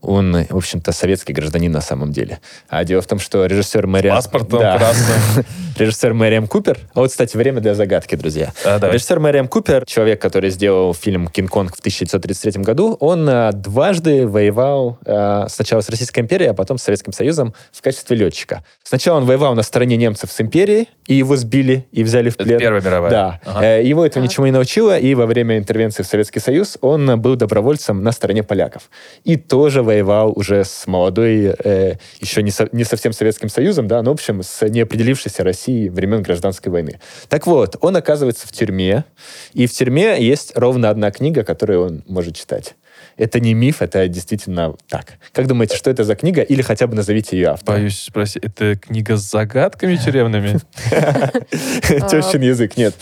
он, 0.00 0.44
в 0.48 0.56
общем-то, 0.56 0.92
советский 0.92 1.32
гражданин 1.32 1.72
на 1.72 1.80
самом 1.80 2.12
деле. 2.12 2.40
А 2.68 2.84
дело 2.84 3.02
в 3.02 3.06
том, 3.06 3.18
что 3.18 3.46
режиссер 3.46 3.86
Мэриам... 3.86 4.16
Паспортом 4.16 4.60
да. 4.60 4.76
красным. 4.76 5.44
режиссер 5.78 6.14
Мэриам 6.14 6.46
Купер... 6.46 6.78
А 6.94 7.00
вот, 7.00 7.10
кстати, 7.10 7.36
время 7.36 7.60
для 7.60 7.74
загадки, 7.74 8.14
друзья. 8.14 8.52
А, 8.64 8.78
режиссер 8.78 9.18
Мэриам 9.18 9.48
Купер, 9.48 9.84
человек, 9.86 10.20
который 10.20 10.50
сделал 10.50 10.94
фильм 10.94 11.28
«Кинг-Конг» 11.28 11.76
в 11.76 11.80
1933 11.80 12.62
году, 12.62 12.96
он 13.00 13.28
а, 13.28 13.52
дважды 13.52 14.26
воевал 14.26 14.98
а, 15.04 15.46
сначала 15.48 15.80
с 15.80 15.88
Российской 15.88 16.20
империей, 16.20 16.50
а 16.50 16.54
потом 16.54 16.78
с 16.78 16.82
Советским 16.82 17.12
Союзом 17.12 17.54
в 17.72 17.82
качестве 17.82 18.16
летчика. 18.16 18.64
Сначала 18.82 19.18
он 19.18 19.24
воевал 19.24 19.54
на 19.54 19.62
стороне 19.62 19.96
немцев 19.96 20.30
с 20.30 20.40
империей, 20.40 20.88
и 21.06 21.14
его 21.14 21.36
сбили, 21.36 21.88
и 21.92 22.04
взяли 22.04 22.30
в 22.30 22.36
плен. 22.36 22.60
Это 22.60 22.77
Первая 22.80 22.98
мировая. 22.98 23.10
Да. 23.10 23.40
Ага. 23.44 23.64
Э, 23.64 23.84
его 23.84 24.04
этого 24.04 24.22
так. 24.22 24.30
ничему 24.30 24.46
не 24.46 24.52
научило, 24.52 24.98
и 24.98 25.14
во 25.14 25.26
время 25.26 25.58
интервенции 25.58 26.02
в 26.02 26.06
Советский 26.06 26.40
Союз 26.40 26.78
он 26.80 27.20
был 27.20 27.36
добровольцем 27.36 28.02
на 28.02 28.12
стороне 28.12 28.42
поляков. 28.42 28.90
И 29.24 29.36
тоже 29.36 29.82
воевал 29.82 30.32
уже 30.34 30.64
с 30.64 30.86
молодой, 30.86 31.54
э, 31.64 31.94
еще 32.20 32.42
не, 32.42 32.50
со, 32.50 32.68
не 32.72 32.84
совсем 32.84 33.12
Советским 33.12 33.48
Союзом, 33.48 33.88
да, 33.88 34.02
но, 34.02 34.10
в 34.10 34.14
общем, 34.14 34.42
с 34.42 34.66
неопределившейся 34.66 35.44
Россией 35.44 35.88
времен 35.88 36.22
Гражданской 36.22 36.70
войны. 36.70 37.00
Так 37.28 37.46
вот, 37.46 37.76
он 37.80 37.96
оказывается 37.96 38.46
в 38.46 38.52
тюрьме, 38.52 39.04
и 39.52 39.66
в 39.66 39.72
тюрьме 39.72 40.22
есть 40.22 40.56
ровно 40.56 40.90
одна 40.90 41.10
книга, 41.10 41.44
которую 41.44 41.84
он 41.84 42.04
может 42.06 42.36
читать. 42.36 42.74
Это 43.18 43.40
не 43.40 43.52
миф, 43.52 43.82
это 43.82 44.06
действительно 44.06 44.74
так. 44.88 45.18
Как 45.32 45.48
думаете, 45.48 45.76
что 45.76 45.90
это 45.90 46.04
за 46.04 46.14
книга? 46.14 46.40
Или 46.40 46.62
хотя 46.62 46.86
бы 46.86 46.94
назовите 46.94 47.36
ее 47.36 47.48
автора. 47.48 47.76
Боюсь 47.76 48.00
спросить, 48.00 48.44
это 48.44 48.76
книга 48.76 49.16
с 49.16 49.28
загадками 49.28 49.96
тюремными? 49.96 50.60
Тещин 52.08 52.42
язык, 52.42 52.76
нет. 52.76 52.94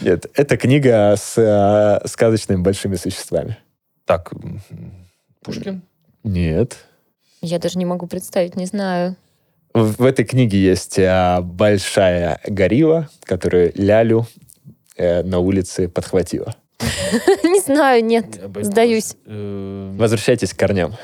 Нет, 0.00 0.26
это 0.34 0.56
книга 0.56 1.16
с 1.18 1.34
э, 1.36 2.06
сказочными 2.06 2.62
большими 2.62 2.94
существами. 2.94 3.58
Так, 4.04 4.32
Пушкин? 5.42 5.82
Нет. 6.22 6.76
Я 7.40 7.58
даже 7.58 7.78
не 7.78 7.84
могу 7.84 8.06
представить, 8.06 8.54
не 8.54 8.66
знаю. 8.66 9.16
В, 9.74 9.96
в 9.98 10.04
этой 10.04 10.24
книге 10.24 10.58
есть 10.58 10.98
а, 11.00 11.40
большая 11.40 12.40
горилла, 12.46 13.08
которую 13.24 13.72
Лялю 13.74 14.26
э, 14.96 15.24
на 15.24 15.40
улице 15.40 15.88
подхватила. 15.88 16.54
Не 17.44 17.60
знаю, 17.60 18.04
нет, 18.04 18.40
сдаюсь. 18.62 19.14
Э, 19.26 19.92
Возвращайтесь 19.96 20.52
к 20.52 20.58
корням. 20.58 20.94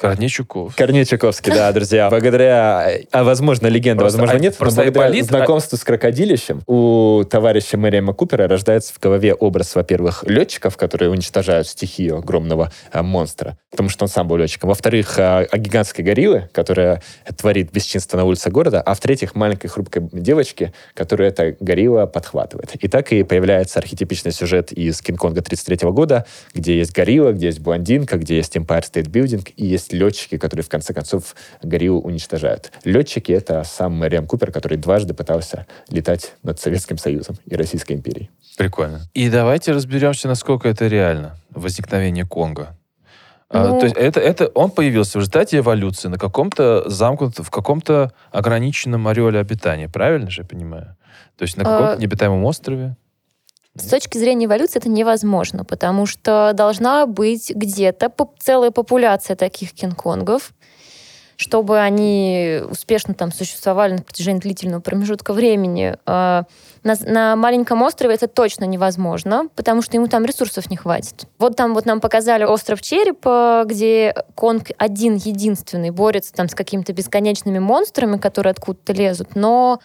Корней 0.00 0.28
Чуков. 0.30 0.74
Корней 0.76 1.04
Чуковский, 1.04 1.52
да, 1.52 1.70
друзья. 1.72 2.08
Благодаря, 2.08 2.88
а 3.12 3.22
возможно, 3.22 3.66
легенда, 3.66 4.00
Просто- 4.02 4.18
возможно, 4.18 4.38
а- 4.38 4.42
нет, 4.42 4.54
но 4.54 4.58
просто 4.58 4.82
благодаря 4.82 5.06
Айболит- 5.10 5.24
знакомству 5.24 5.76
с 5.76 5.84
крокодилищем 5.84 6.62
у 6.66 7.22
товарища 7.28 7.76
Мэриэма 7.76 8.14
Купера 8.14 8.48
рождается 8.48 8.94
в 8.94 8.98
голове 8.98 9.34
образ, 9.34 9.74
во-первых, 9.74 10.24
летчиков, 10.26 10.78
которые 10.78 11.10
уничтожают 11.10 11.68
стихию 11.68 12.16
огромного 12.16 12.72
а, 12.92 13.02
монстра, 13.02 13.58
потому 13.70 13.90
что 13.90 14.04
он 14.04 14.08
сам 14.08 14.26
был 14.26 14.36
летчиком. 14.38 14.68
Во-вторых, 14.68 15.18
а, 15.18 15.40
о 15.50 15.58
гигантской 15.58 16.02
гориллы, 16.02 16.48
которая 16.52 17.02
творит 17.36 17.70
бесчинство 17.70 18.16
на 18.16 18.24
улице 18.24 18.50
города, 18.50 18.80
а 18.80 18.94
в-третьих, 18.94 19.34
маленькой 19.34 19.68
хрупкой 19.68 20.08
девочки, 20.12 20.72
которую 20.94 21.28
эта 21.28 21.56
горилла 21.60 22.06
подхватывает. 22.06 22.74
И 22.76 22.88
так 22.88 23.12
и 23.12 23.22
появляется 23.22 23.78
архетипичный 23.78 24.32
сюжет 24.32 24.72
из 24.72 25.02
Кинг-Конга 25.02 25.42
33 25.42 25.90
года, 25.90 26.24
где 26.54 26.78
есть 26.78 26.92
горилла, 26.94 27.32
где 27.32 27.46
есть 27.48 27.60
блондинка, 27.60 28.16
где 28.16 28.36
есть 28.36 28.56
Empire 28.56 28.82
State 28.82 29.10
Building, 29.10 29.46
и 29.56 29.66
есть 29.66 29.89
летчики, 29.92 30.36
которые 30.38 30.64
в 30.64 30.68
конце 30.68 30.92
концов 30.94 31.34
гориллу 31.62 32.00
уничтожают. 32.00 32.72
Летчики— 32.84 33.32
это 33.32 33.64
сам 33.64 33.94
Мэриам 33.94 34.26
Купер, 34.26 34.52
который 34.52 34.78
дважды 34.78 35.14
пытался 35.14 35.66
летать 35.88 36.34
над 36.42 36.60
Советским 36.60 36.98
Союзом 36.98 37.36
и 37.46 37.54
Российской 37.56 37.94
империей. 37.94 38.30
Прикольно. 38.56 39.00
И 39.14 39.30
давайте 39.30 39.72
разберемся, 39.72 40.28
насколько 40.28 40.68
это 40.68 40.86
реально. 40.86 41.36
Возникновение 41.50 42.24
Конга. 42.26 42.76
А, 43.48 43.66
Ну- 43.68 43.80
то 43.80 43.86
есть 43.86 43.96
это, 43.96 44.20
это 44.20 44.46
он 44.48 44.70
появился 44.70 45.18
в 45.18 45.22
результате 45.22 45.58
эволюции 45.58 46.08
на 46.08 46.18
каком-то 46.18 46.88
замкнутом, 46.88 47.44
в 47.44 47.50
каком-то 47.50 48.12
ограниченном 48.30 49.08
ореоле 49.08 49.40
обитания. 49.40 49.88
Правильно 49.88 50.30
же 50.30 50.42
я 50.42 50.46
понимаю? 50.46 50.96
То 51.36 51.42
есть 51.42 51.56
на 51.56 51.64
каком-то 51.64 51.92
А, 51.94 51.96
необитаемом 51.96 52.44
острове. 52.44 52.96
С 53.76 53.86
точки 53.86 54.18
зрения 54.18 54.46
эволюции 54.46 54.78
это 54.78 54.88
невозможно, 54.88 55.64
потому 55.64 56.06
что 56.06 56.52
должна 56.54 57.06
быть 57.06 57.50
где-то 57.50 58.12
целая 58.40 58.72
популяция 58.72 59.36
таких 59.36 59.72
кинг-конгов, 59.72 60.52
чтобы 61.36 61.78
они 61.80 62.60
успешно 62.68 63.14
там 63.14 63.32
существовали 63.32 63.92
на 63.92 64.02
протяжении 64.02 64.40
длительного 64.40 64.80
промежутка 64.80 65.32
времени. 65.32 65.96
А, 66.04 66.44
На, 66.82 66.96
на 67.00 67.36
маленьком 67.36 67.80
острове 67.82 68.14
это 68.14 68.26
точно 68.26 68.64
невозможно, 68.64 69.46
потому 69.54 69.82
что 69.82 69.96
ему 69.96 70.08
там 70.08 70.26
ресурсов 70.26 70.68
не 70.68 70.76
хватит. 70.76 71.26
Вот 71.38 71.56
там 71.56 71.72
вот 71.72 71.86
нам 71.86 72.00
показали 72.00 72.44
остров 72.44 72.82
Черепа, 72.82 73.62
где 73.66 74.14
Конг 74.34 74.70
один 74.76 75.14
единственный 75.14 75.90
борется 75.90 76.32
там 76.34 76.48
с 76.48 76.54
какими-то 76.54 76.92
бесконечными 76.92 77.60
монстрами, 77.60 78.18
которые 78.18 78.50
откуда-то 78.50 78.92
лезут, 78.92 79.34
но 79.34 79.80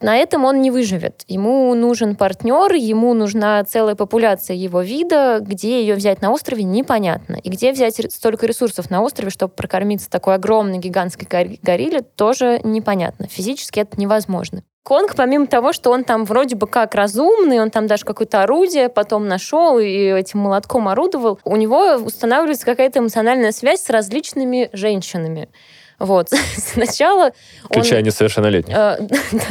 на 0.00 0.16
этом 0.16 0.44
он 0.44 0.60
не 0.60 0.70
выживет. 0.70 1.22
Ему 1.26 1.74
нужен 1.74 2.16
партнер, 2.16 2.72
ему 2.74 3.14
нужна 3.14 3.62
целая 3.64 3.94
популяция 3.94 4.56
его 4.56 4.80
вида, 4.80 5.38
где 5.40 5.80
ее 5.80 5.94
взять 5.94 6.20
на 6.22 6.32
острове 6.32 6.64
непонятно. 6.64 7.36
И 7.36 7.48
где 7.48 7.72
взять 7.72 8.00
столько 8.12 8.46
ресурсов 8.46 8.90
на 8.90 9.02
острове, 9.02 9.30
чтобы 9.30 9.54
прокормиться 9.54 10.10
такой 10.10 10.34
огромной 10.34 10.78
гигантской 10.78 11.26
гор- 11.30 11.58
горилле, 11.62 12.02
тоже 12.02 12.60
непонятно. 12.64 13.26
Физически 13.28 13.80
это 13.80 14.00
невозможно. 14.00 14.62
Конг, 14.86 15.16
помимо 15.16 15.48
того, 15.48 15.72
что 15.72 15.90
он 15.90 16.04
там 16.04 16.24
вроде 16.24 16.54
бы 16.54 16.68
как 16.68 16.94
разумный, 16.94 17.60
он 17.60 17.70
там 17.70 17.88
даже 17.88 18.04
какое-то 18.04 18.44
орудие 18.44 18.88
потом 18.88 19.26
нашел 19.26 19.80
и 19.80 19.88
этим 19.88 20.38
молотком 20.38 20.86
орудовал, 20.86 21.40
у 21.42 21.56
него 21.56 21.94
устанавливается 21.96 22.64
какая-то 22.64 23.00
эмоциональная 23.00 23.50
связь 23.50 23.82
с 23.82 23.90
различными 23.90 24.70
женщинами. 24.72 25.48
Вот. 25.98 26.28
Сначала 26.56 27.26
он... 27.26 27.32
Включая 27.64 28.02
несовершеннолетних. 28.02 28.74
Э, 28.76 28.98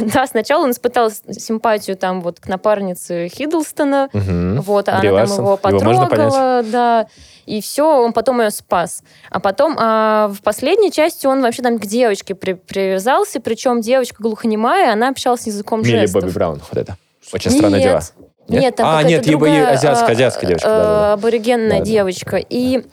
Да, 0.14 0.26
сначала 0.26 0.62
он 0.64 0.70
испытал 0.70 1.10
симпатию 1.10 1.96
там 1.96 2.20
вот 2.20 2.38
к 2.40 2.46
напарнице 2.48 3.28
Хиддлстона, 3.28 4.08
Мгм. 4.12 4.60
вот, 4.60 4.88
а 4.88 4.92
она 4.92 5.02
там 5.02 5.12
Ларсон. 5.14 5.36
его 5.38 5.46
Его 5.48 5.56
потрогала, 5.56 6.62
да, 6.62 7.06
и 7.46 7.60
все, 7.60 7.84
он 8.02 8.12
потом 8.12 8.40
ее 8.40 8.50
спас. 8.50 9.02
А 9.30 9.40
потом 9.40 9.76
а, 9.78 10.28
в 10.28 10.42
последней 10.42 10.90
части 10.92 11.26
он 11.26 11.42
вообще 11.42 11.62
там 11.62 11.78
к 11.78 11.86
девочке 11.86 12.34
при- 12.34 12.54
привязался, 12.54 13.40
причем 13.40 13.80
девочка 13.80 14.22
глухонемая, 14.22 14.92
она 14.92 15.08
общалась 15.08 15.46
языком 15.46 15.82
Милли 15.82 16.00
жестов. 16.00 16.22
Бобби 16.22 16.32
Браун, 16.32 16.60
вот 16.70 16.78
это. 16.80 16.96
Очень 17.32 17.52
Нет. 17.52 17.82
дела. 17.82 18.00
Нет, 18.48 18.76
там 18.76 18.86
а, 18.96 19.02
нет, 19.02 19.24
другая, 19.26 19.72
азиатская, 19.72 20.08
а, 20.10 20.12
азиатская 20.12 20.46
девочка. 20.48 20.68
э, 20.68 21.12
аборигенная 21.14 21.78
Да-да. 21.78 21.84
девочка. 21.84 22.36
И 22.36 22.84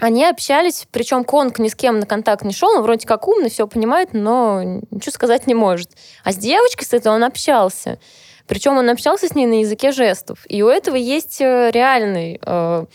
они 0.00 0.24
общались, 0.24 0.86
причем 0.90 1.24
Конг 1.24 1.58
ни 1.58 1.68
с 1.68 1.74
кем 1.74 2.00
на 2.00 2.06
контакт 2.06 2.44
не 2.44 2.52
шел, 2.52 2.70
он 2.70 2.82
вроде 2.82 3.06
как 3.06 3.28
умный, 3.28 3.50
все 3.50 3.66
понимает, 3.66 4.10
но 4.12 4.62
ничего 4.90 5.12
сказать 5.12 5.46
не 5.46 5.54
может. 5.54 5.90
А 6.24 6.32
с 6.32 6.36
девочкой 6.36 6.86
этой 6.90 7.12
он 7.12 7.22
общался. 7.24 7.98
Причем 8.46 8.76
он 8.76 8.88
общался 8.88 9.28
с 9.28 9.34
ней 9.34 9.46
на 9.46 9.60
языке 9.60 9.92
жестов. 9.92 10.40
И 10.48 10.62
у 10.62 10.68
этого 10.68 10.96
есть 10.96 11.40
э, 11.40 11.70
реальный 11.72 12.40
э, 12.44 12.86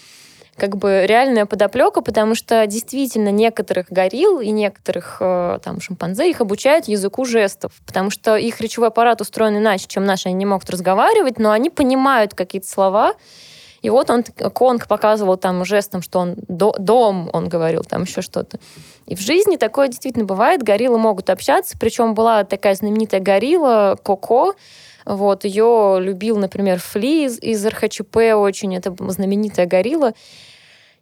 как 0.57 0.77
бы 0.77 1.05
реальная 1.05 1.45
подоплека, 1.45 2.01
потому 2.01 2.35
что 2.35 2.65
действительно 2.65 3.29
некоторых 3.29 3.87
горилл 3.89 4.39
и 4.39 4.51
некоторых 4.51 5.17
э, 5.19 5.59
там 5.63 5.81
шимпанзе 5.81 6.29
их 6.29 6.41
обучают 6.41 6.87
языку 6.87 7.25
жестов, 7.25 7.73
потому 7.85 8.09
что 8.09 8.35
их 8.35 8.61
речевой 8.61 8.87
аппарат 8.87 9.21
устроен 9.21 9.57
иначе, 9.57 9.85
чем 9.87 10.05
наши, 10.05 10.29
они 10.29 10.37
не 10.37 10.45
могут 10.45 10.69
разговаривать, 10.69 11.39
но 11.39 11.51
они 11.51 11.69
понимают 11.69 12.33
какие-то 12.33 12.67
слова, 12.67 13.13
и 13.85 13.89
вот 13.91 14.09
он, 14.09 14.23
Конг 14.23 14.87
показывал 14.87 15.37
там 15.37 15.63
жестом, 15.63 16.01
что 16.01 16.17
он 16.17 16.37
до- 16.47 16.75
дом, 16.79 17.29
он 17.33 17.47
говорил, 17.47 17.83
там 17.83 18.01
еще 18.01 18.23
что-то. 18.23 18.57
И 19.05 19.15
в 19.15 19.19
жизни 19.19 19.57
такое 19.57 19.89
действительно 19.89 20.25
бывает. 20.25 20.63
Гориллы 20.63 20.97
могут 20.97 21.29
общаться. 21.29 21.77
Причем 21.79 22.15
была 22.15 22.43
такая 22.45 22.73
знаменитая 22.73 23.21
горилла 23.21 23.95
Коко. 24.03 24.55
Вот, 25.05 25.45
ее 25.45 25.99
любил, 25.99 26.37
например, 26.37 26.79
Фли 26.79 27.25
из, 27.25 27.37
из 27.39 27.63
РХЧП 27.63 28.17
очень. 28.33 28.75
Это 28.75 28.95
знаменитая 29.11 29.67
горилла. 29.67 30.13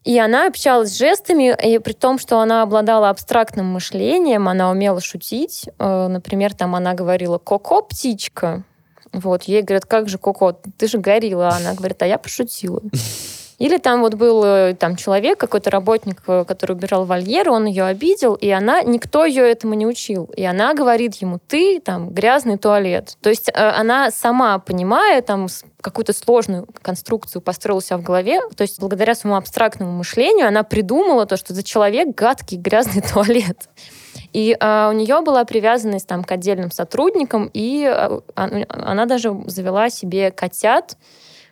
И 0.04 0.20
она 0.20 0.48
общалась 0.48 0.98
жестами, 0.98 1.56
и 1.64 1.80
при 1.80 1.94
том, 1.94 2.20
что 2.20 2.40
она 2.40 2.64
обладала 2.64 3.10
абстрактным 3.10 3.68
мышлением, 3.68 4.50
она 4.50 4.72
умела 4.72 5.00
шутить. 5.00 5.70
Э, 5.80 6.08
Например, 6.10 6.54
там 6.54 6.76
она 6.76 6.96
говорила 6.96 7.38
«Коко, 7.38 7.82
птичка». 7.82 8.66
Вот, 9.14 9.44
ей 9.44 9.62
говорят, 9.62 9.86
как 9.86 10.10
же 10.10 10.18
Коко, 10.18 10.60
ты 10.78 10.88
же 10.88 10.98
горилла. 10.98 11.50
А 11.50 11.58
Она 11.58 11.74
говорит, 11.74 12.02
а 12.02 12.08
я 12.08 12.18
пошутила. 12.18 12.82
Или 13.60 13.78
там 13.78 14.02
вот 14.02 14.16
был 14.16 14.44
э, 14.44 14.74
там 14.74 14.96
человек, 14.96 15.40
какой-то 15.40 15.70
работник, 15.70 16.22
э, 16.28 16.44
который 16.46 16.74
убирал 16.74 17.06
вольер, 17.06 17.50
он 17.50 17.66
ее 17.66 17.86
обидел, 17.86 18.34
и 18.34 18.50
она, 18.50 18.82
никто 18.82 19.26
ее 19.26 19.50
этому 19.50 19.76
не 19.76 19.86
учил. 19.86 20.26
И 20.36 20.44
она 20.44 20.74
говорит 20.74 21.16
ему, 21.16 21.40
ты 21.48 21.80
там 21.80 22.10
грязный 22.10 22.58
туалет. 22.58 23.16
То 23.22 23.30
есть 23.30 23.50
э, 23.50 23.54
она 23.54 24.12
сама, 24.12 24.60
понимая 24.60 25.22
там 25.22 25.48
какую-то 25.80 26.14
сложную 26.14 26.68
конструкцию 26.82 27.42
построила 27.42 27.82
себя 27.82 27.98
в 27.98 28.04
голове, 28.04 28.42
то 28.56 28.64
есть 28.64 28.80
благодаря 28.80 29.16
своему 29.16 29.38
абстрактному 29.38 29.92
мышлению 29.92 30.48
она 30.48 30.64
придумала 30.64 31.26
то, 31.26 31.38
что 31.38 31.54
за 31.54 31.64
человек 31.64 32.10
гадкий 32.16 32.58
грязный 32.58 33.02
туалет. 33.14 33.70
И 34.34 34.58
а, 34.60 34.90
у 34.90 34.94
нее 34.94 35.22
была 35.22 35.46
привязанность 35.46 36.08
там 36.08 36.24
к 36.24 36.32
отдельным 36.32 36.72
сотрудникам, 36.72 37.50
и 37.54 37.86
а- 37.86 38.22
она 38.36 39.06
даже 39.06 39.34
завела 39.46 39.90
себе 39.90 40.32
котят, 40.32 40.98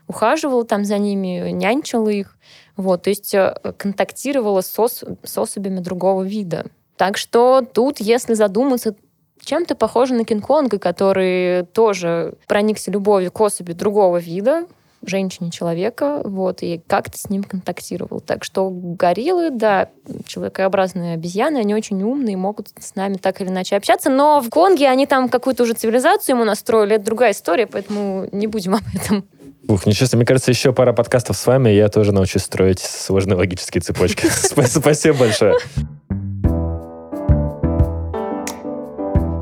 ухаживала 0.07 0.65
там 0.65 0.83
за 0.83 0.97
ними, 0.97 1.51
нянчила 1.51 2.09
их. 2.09 2.37
Вот, 2.75 3.03
то 3.03 3.09
есть 3.09 3.33
э, 3.35 3.53
контактировала 3.77 4.61
с, 4.61 4.79
ос- 4.79 5.03
с 5.23 5.37
особями 5.37 5.79
другого 5.79 6.23
вида. 6.23 6.65
Так 6.97 7.17
что 7.17 7.61
тут, 7.61 7.99
если 7.99 8.33
задуматься, 8.33 8.95
чем-то 9.43 9.75
похоже 9.75 10.13
на 10.15 10.23
Кинг-Конга, 10.23 10.79
который 10.79 11.65
тоже 11.73 12.35
проникся 12.47 12.91
любовью 12.91 13.31
к 13.31 13.39
особи 13.39 13.73
другого 13.73 14.17
вида, 14.17 14.65
женщине 15.05 15.51
человека, 15.51 16.21
вот, 16.23 16.61
и 16.61 16.81
как-то 16.87 17.17
с 17.17 17.29
ним 17.29 17.43
контактировал. 17.43 18.19
Так 18.19 18.43
что 18.43 18.69
гориллы, 18.69 19.49
да, 19.49 19.89
человекообразные 20.25 21.15
обезьяны, 21.15 21.57
они 21.57 21.75
очень 21.75 22.01
умные, 22.03 22.37
могут 22.37 22.69
с 22.79 22.95
нами 22.95 23.15
так 23.15 23.41
или 23.41 23.49
иначе 23.49 23.75
общаться, 23.75 24.09
но 24.09 24.41
в 24.41 24.49
Конге 24.49 24.89
они 24.89 25.05
там 25.05 25.29
какую-то 25.29 25.63
уже 25.63 25.73
цивилизацию 25.73 26.35
ему 26.35 26.45
настроили, 26.45 26.95
это 26.95 27.05
другая 27.05 27.31
история, 27.31 27.67
поэтому 27.67 28.27
не 28.31 28.47
будем 28.47 28.75
об 28.75 28.83
этом. 28.93 29.25
Ух, 29.67 29.85
себе, 29.85 30.17
мне 30.17 30.25
кажется, 30.25 30.51
еще 30.51 30.73
пара 30.73 30.91
подкастов 30.91 31.37
с 31.37 31.45
вами, 31.45 31.69
я 31.69 31.87
тоже 31.87 32.11
научусь 32.11 32.43
строить 32.43 32.79
сложные 32.79 33.37
логические 33.37 33.81
цепочки. 33.81 34.25
Спа- 34.25 34.67
Спасибо 34.67 35.19
большое. 35.19 35.55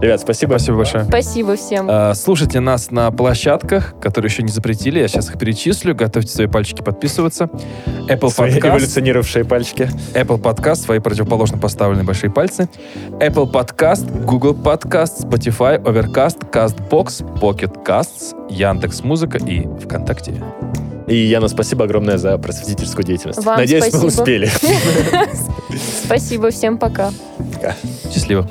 Ребят, 0.02 0.22
спасибо. 0.22 0.52
Спасибо 0.52 0.78
большое. 0.78 1.04
Спасибо 1.06 1.56
всем. 1.56 1.88
А, 1.90 2.14
Слушайте 2.14 2.60
нас 2.62 2.90
на 2.90 3.12
площадках, 3.12 3.96
которые 4.00 4.32
еще 4.32 4.44
не 4.44 4.52
запретили. 4.52 5.00
Я 5.00 5.08
сейчас 5.08 5.30
их 5.30 5.38
перечислю. 5.38 5.94
Готовьте 5.94 6.32
свои 6.32 6.48
пальчики 6.48 6.82
подписываться. 6.82 7.50
Apple 8.08 8.30
Свои 8.30 8.52
Podcast, 8.52 8.70
эволюционировавшие 8.70 9.46
пальчики. 9.46 9.90
Apple 10.14 10.42
Podcast, 10.42 10.76
свои 10.76 11.00
противоположно 11.00 11.58
поставленные 11.58 12.06
большие 12.06 12.32
пальцы. 12.32 12.70
Apple 13.20 13.52
Podcast, 13.52 14.26
Google 14.26 14.54
Podcast, 14.54 15.28
Spotify, 15.30 15.82
Overcast, 15.84 16.50
CastBox, 16.50 17.40
Pocket 17.40 17.84
Casts, 17.86 18.36
Яндекс 18.50 19.04
Музыка 19.04 19.38
и 19.38 19.68
ВКонтакте. 19.84 20.42
И, 21.08 21.16
Яна, 21.16 21.48
спасибо 21.48 21.86
огромное 21.86 22.18
за 22.18 22.38
просветительскую 22.38 23.04
деятельность. 23.04 23.44
Вам 23.44 23.58
Надеюсь, 23.58 23.86
мы 23.86 23.90
спасибо. 23.90 24.08
успели. 24.08 24.50
Спасибо 26.06 26.52
всем, 26.52 26.78
пока. 26.78 27.12
Счастливо. 28.14 28.48